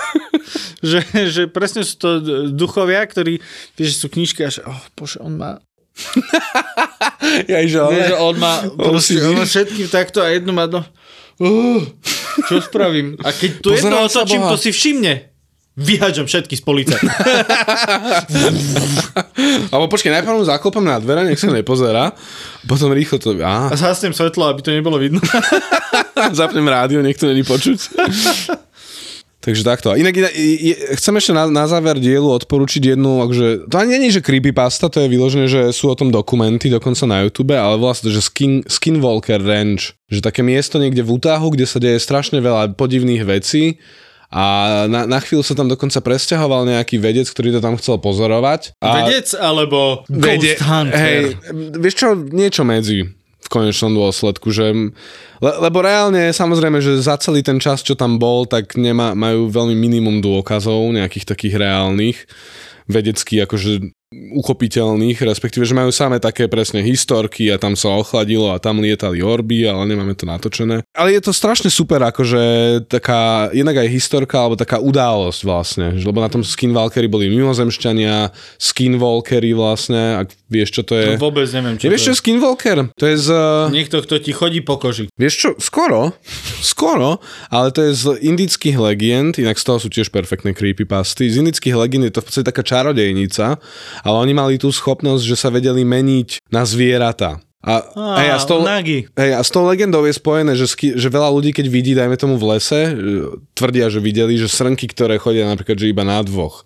[0.89, 2.09] že, že presne sú to
[2.49, 3.43] duchovia, ktorí,
[3.75, 5.59] vieš, sú knižky a že, oh, bože, on má,
[7.51, 8.23] Ja, že, vieš, ale...
[8.23, 10.85] on má, proste, on má všetkým takto a jednu má do...
[11.37, 11.85] Uh,
[12.49, 13.17] čo spravím?
[13.21, 15.37] A keď tu jedno otočím, to si všimne.
[15.77, 16.97] Vyhaďam všetky z police.
[19.73, 22.17] Alebo počkej, najprv mu zaklopám na dvere, nech sa nepozerá,
[22.65, 23.37] potom rýchlo to...
[23.45, 25.21] Á, A zhasnem svetlo, aby to nebolo vidno.
[26.41, 27.93] zapnem rádio, nech to není počuť.
[29.47, 29.95] Takže takto.
[29.95, 34.19] Inak, inak je, chcem ešte na, na záver dielu odporučiť jednu, akože, to ani je,
[34.19, 38.11] že creepypasta, to je vyložené, že sú o tom dokumenty dokonca na YouTube, ale vlastne,
[38.11, 42.75] že Skin, Skinwalker Ranch, že také miesto niekde v Utahu, kde sa deje strašne veľa
[42.75, 43.79] podivných vecí
[44.27, 44.43] a
[44.91, 48.75] na, na chvíľu sa tam dokonca presťahoval nejaký vedec, ktorý to tam chcel pozorovať.
[48.83, 50.99] A Vedec alebo Vede- Ghost Hunter.
[50.99, 51.23] Hej,
[51.79, 53.07] vieš čo, niečo medzi
[53.47, 54.75] v konečnom dôsledku, že
[55.39, 59.47] le, lebo reálne samozrejme, že za celý ten čas, čo tam bol, tak nemá, majú
[59.47, 62.27] veľmi minimum dôkazov, nejakých takých reálnych,
[62.91, 68.63] vedecky akože uchopiteľných, respektíve, že majú samé také presne historky a tam sa ochladilo a
[68.63, 70.87] tam lietali orby, ale nemáme to natočené.
[70.95, 72.43] Ale je to strašne super, akože
[72.87, 78.31] taká, jednak aj historka, alebo taká událosť vlastne, že- lebo na tom Skinwalkeri boli mimozemšťania,
[78.63, 81.19] Skinwalkeri vlastne, ak vieš, čo to je.
[81.19, 82.79] Vôbec neviem, čo Nevieš, čo to je Skinwalker?
[82.95, 83.29] To je z...
[83.75, 85.11] Niekto, kto ti chodí po koži.
[85.19, 86.15] Vieš čo, skoro,
[86.63, 87.19] skoro,
[87.51, 91.27] ale to je z indických legend, inak z toho sú tiež perfektné creepypasty.
[91.27, 93.59] Z indických legend je to v podstate taká čarodejnica,
[94.03, 97.41] ale oni mali tú schopnosť, že sa vedeli meniť na zvieratá.
[97.67, 99.11] A, Á, hej, a, s tou, nagi.
[99.19, 102.15] hej, a s tou legendou je spojené, že, ski, že veľa ľudí, keď vidí, dajme
[102.15, 102.93] tomu v lese, e,
[103.59, 106.63] tvrdia, že videli, že srnky, ktoré chodia napríklad, že iba na dvoch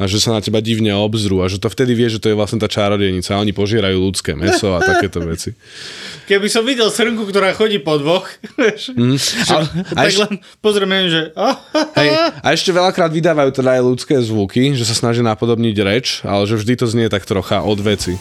[0.00, 2.38] a že sa na teba divne obzrú a že to vtedy vie, že to je
[2.38, 5.52] vlastne tá čarodejnica a oni požierajú ľudské meso a takéto veci.
[6.24, 8.24] Keby som videl srnku, ktorá chodí po dvoch,
[8.90, 9.16] Mm.
[9.50, 11.20] A, a, tak ešte, len pozriem, že...
[12.00, 16.46] hej, a ešte veľakrát vydávajú teda aj ľudské zvuky, že sa snažia napodobniť reč, ale
[16.46, 18.14] že vždy to znie tak trocha od veci.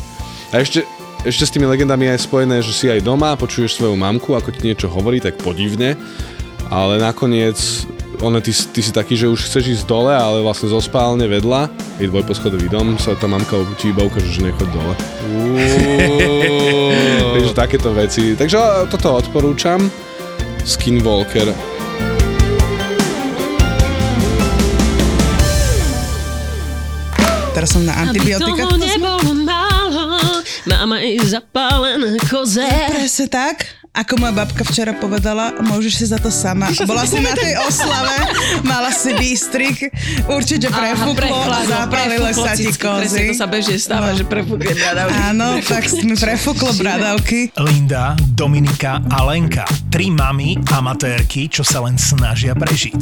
[0.49, 0.83] A ešte,
[1.23, 4.65] ešte s tými legendami je spojené, že si aj doma, počuješ svoju mamku, ako ti
[4.65, 5.93] niečo hovorí, tak podivne,
[6.73, 7.57] ale nakoniec
[8.21, 11.71] one, ty, ty si taký, že už chceš ísť dole, ale vlastne zo spálne vedľa,
[11.99, 14.93] je dvojposchodový dom, sa tá mamka ti iba ukáže, že nechod dole.
[17.35, 18.35] Takže takéto veci.
[18.35, 19.79] Takže toto odporúčam.
[20.67, 21.55] Skinwalker.
[27.55, 28.63] Teraz som na Aby antibiotika.
[28.67, 30.03] toho nebolo málo,
[30.69, 32.63] máme i zapálené koze.
[32.63, 33.78] Presne tak.
[33.89, 36.69] Ako moja babka včera povedala, môžeš si za to sama.
[36.85, 38.15] Bola si na tej oslave,
[38.61, 39.89] mala si výstrik,
[40.29, 43.33] určite prefúklo a zapálilo sa ti kozy.
[43.33, 45.17] to sa bežne stáva, že prefúkne bradavky.
[45.33, 47.49] Áno, tak mi prefúklo bradavky.
[47.57, 49.65] Linda, Dominika a Lenka.
[49.89, 53.01] Tri mamy amatérky, čo sa len snažia prežiť.